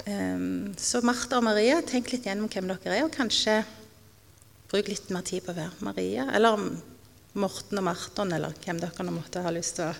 Um, 0.03 0.73
så 0.79 0.99
Martha 1.03 1.39
og 1.39 1.45
Maria, 1.47 1.79
tenk 1.87 2.11
litt 2.11 2.27
gjennom 2.27 2.49
hvem 2.51 2.67
dere 2.71 2.97
er, 2.97 3.05
og 3.05 3.13
kanskje 3.15 3.61
bruk 4.71 4.89
litt 4.91 5.11
mer 5.13 5.23
tid 5.27 5.45
på 5.45 5.53
å 5.53 5.57
være 5.57 5.85
Maria. 5.85 6.27
Eller 6.35 6.59
Morten 7.39 7.79
og 7.79 7.87
Marton, 7.87 8.33
eller 8.35 8.55
hvem 8.63 8.81
dere 8.81 9.05
nå 9.05 9.15
måtte 9.15 9.43
ha 9.43 9.53
lyst 9.53 9.79
til 9.79 9.91
å 9.91 9.93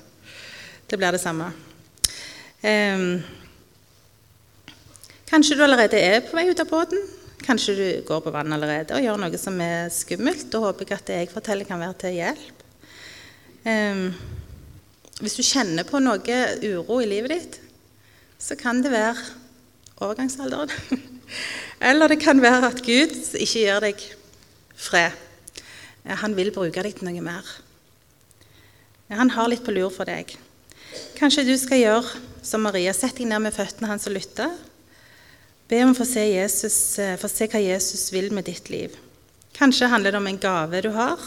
Det 0.88 0.98
blir 1.00 1.16
det 1.16 1.22
samme. 1.24 1.46
Um, 2.62 3.24
kanskje 5.30 5.56
du 5.56 5.64
allerede 5.64 5.98
er 5.98 6.20
på 6.22 6.36
vei 6.36 6.50
ut 6.52 6.60
av 6.60 6.68
båten. 6.70 7.00
Kanskje 7.44 7.76
du 7.76 7.86
går 8.08 8.22
på 8.24 8.32
vann 8.32 8.54
allerede 8.54 8.96
og 8.96 9.04
gjør 9.04 9.18
noe 9.20 9.40
som 9.40 9.56
er 9.64 9.88
skummelt. 9.92 10.46
Da 10.52 10.60
håper 10.64 10.86
jeg 10.86 11.00
at 11.00 11.08
det 11.08 11.18
jeg 11.22 11.32
forteller, 11.32 11.68
kan 11.68 11.82
være 11.82 11.98
til 12.04 12.20
hjelp. 12.20 12.62
Um, 13.64 14.04
hvis 15.22 15.38
du 15.38 15.44
kjenner 15.46 15.86
på 15.86 16.02
noe 16.02 16.40
uro 16.64 17.00
i 17.02 17.10
livet 17.10 17.36
ditt, 17.36 17.60
så 18.42 18.58
kan 18.60 18.82
det 18.84 18.92
være 18.94 19.20
overgangsalderen. 20.02 20.72
Eller 21.90 22.12
det 22.12 22.20
kan 22.24 22.42
være 22.42 22.72
at 22.72 22.82
Gud 22.86 23.14
ikke 23.38 23.60
gir 23.60 23.84
deg 23.84 24.02
fred. 24.76 25.14
Han 26.24 26.36
vil 26.36 26.52
bruke 26.56 26.84
deg 26.84 26.98
til 26.98 27.08
noe 27.08 27.24
mer. 27.24 27.48
Han 29.14 29.32
har 29.36 29.50
litt 29.52 29.64
på 29.64 29.74
lur 29.76 29.94
for 29.94 30.10
deg. 30.10 30.34
Kanskje 31.18 31.46
du 31.48 31.54
skal 31.60 31.82
gjøre 31.82 32.22
som 32.44 32.66
Maria. 32.66 32.94
Sett 32.96 33.18
deg 33.20 33.30
ned 33.30 33.46
med 33.46 33.56
føttene 33.56 33.90
hans 33.92 34.08
og 34.10 34.16
lytte. 34.18 34.50
Be 35.70 35.80
om 35.86 35.94
å 35.94 35.98
få 35.98 36.06
se, 36.08 36.26
Jesus, 36.28 36.78
eh, 37.00 37.16
få 37.18 37.30
se 37.32 37.48
hva 37.48 37.62
Jesus 37.62 38.10
vil 38.14 38.34
med 38.36 38.50
ditt 38.50 38.70
liv. 38.70 38.98
Kanskje 39.56 39.88
handler 39.90 40.12
det 40.12 40.20
om 40.20 40.28
en 40.28 40.42
gave 40.42 40.82
du 40.84 40.90
har, 40.92 41.22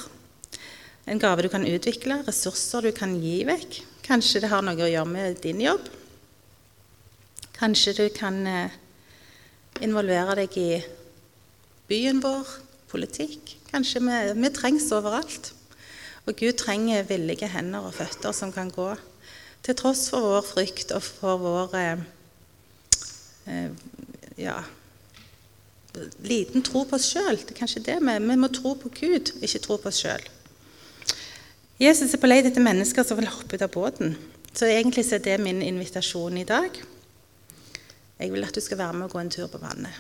en 1.07 1.21
gave 1.23 1.45
du 1.45 1.49
kan 1.53 1.67
utvikle, 1.67 2.19
ressurser 2.27 2.83
du 2.83 2.93
kan 2.95 3.15
gi 3.23 3.45
vekk. 3.47 3.79
Kanskje 4.07 4.43
det 4.43 4.51
har 4.51 4.65
noe 4.67 4.79
å 4.83 4.91
gjøre 4.91 5.11
med 5.11 5.39
din 5.45 5.63
jobb. 5.63 5.87
Kanskje 7.57 7.95
du 7.97 8.05
kan 8.15 8.41
eh, 8.51 8.75
involvere 9.87 10.35
deg 10.43 10.59
i 10.59 10.71
byen 11.87 12.19
vår, 12.25 12.51
politikk. 12.91 13.55
Kanskje 13.71 14.03
vi, 14.03 14.19
vi 14.35 14.53
trengs 14.55 14.91
overalt. 14.95 15.53
Og 16.27 16.35
Gud 16.39 16.59
trenger 16.59 17.07
villige 17.07 17.49
hender 17.51 17.87
og 17.87 17.95
føtter 17.95 18.35
som 18.35 18.51
kan 18.55 18.73
gå, 18.75 18.91
til 19.63 19.79
tross 19.79 20.09
for 20.11 20.27
vår 20.27 20.47
frykt 20.47 20.95
og 20.95 21.03
for 21.07 21.39
vår 21.43 21.77
eh, 21.79 22.07
eh, 23.47 23.85
ja, 24.43 24.59
liten 26.27 26.67
tro 26.67 26.83
på 26.83 26.99
oss 26.99 27.13
sjøl. 27.15 27.39
Det 27.39 27.55
er 27.55 27.61
kanskje 27.63 27.85
det 27.87 28.01
vi, 28.03 28.17
vi 28.27 28.39
må 28.43 28.51
tro 28.51 28.75
på 28.79 28.91
Gud, 28.91 29.37
ikke 29.39 29.63
tro 29.63 29.79
på 29.79 29.95
oss 29.95 30.03
sjøl. 30.03 30.27
Jesus 31.77 32.15
er 32.15 32.21
på 32.23 32.29
leit 32.31 32.47
etter 32.49 32.65
mennesker 32.65 33.05
som 33.05 33.19
vil 33.21 33.29
hoppe 33.29 33.59
ut 33.59 33.65
av 33.65 33.73
båten. 33.75 34.15
Så 34.57 34.65
egentlig 34.65 35.05
er 35.13 35.21
det 35.21 35.37
min 35.45 35.61
invitasjon 35.61 36.39
i 36.41 36.47
dag. 36.49 36.73
Jeg 38.17 38.33
vil 38.33 38.47
at 38.47 38.57
du 38.57 38.63
skal 38.65 38.81
være 38.81 38.97
med 38.97 39.11
og 39.11 39.13
gå 39.13 39.21
en 39.21 39.33
tur 39.35 39.51
på 39.53 39.61
vannet. 39.61 39.93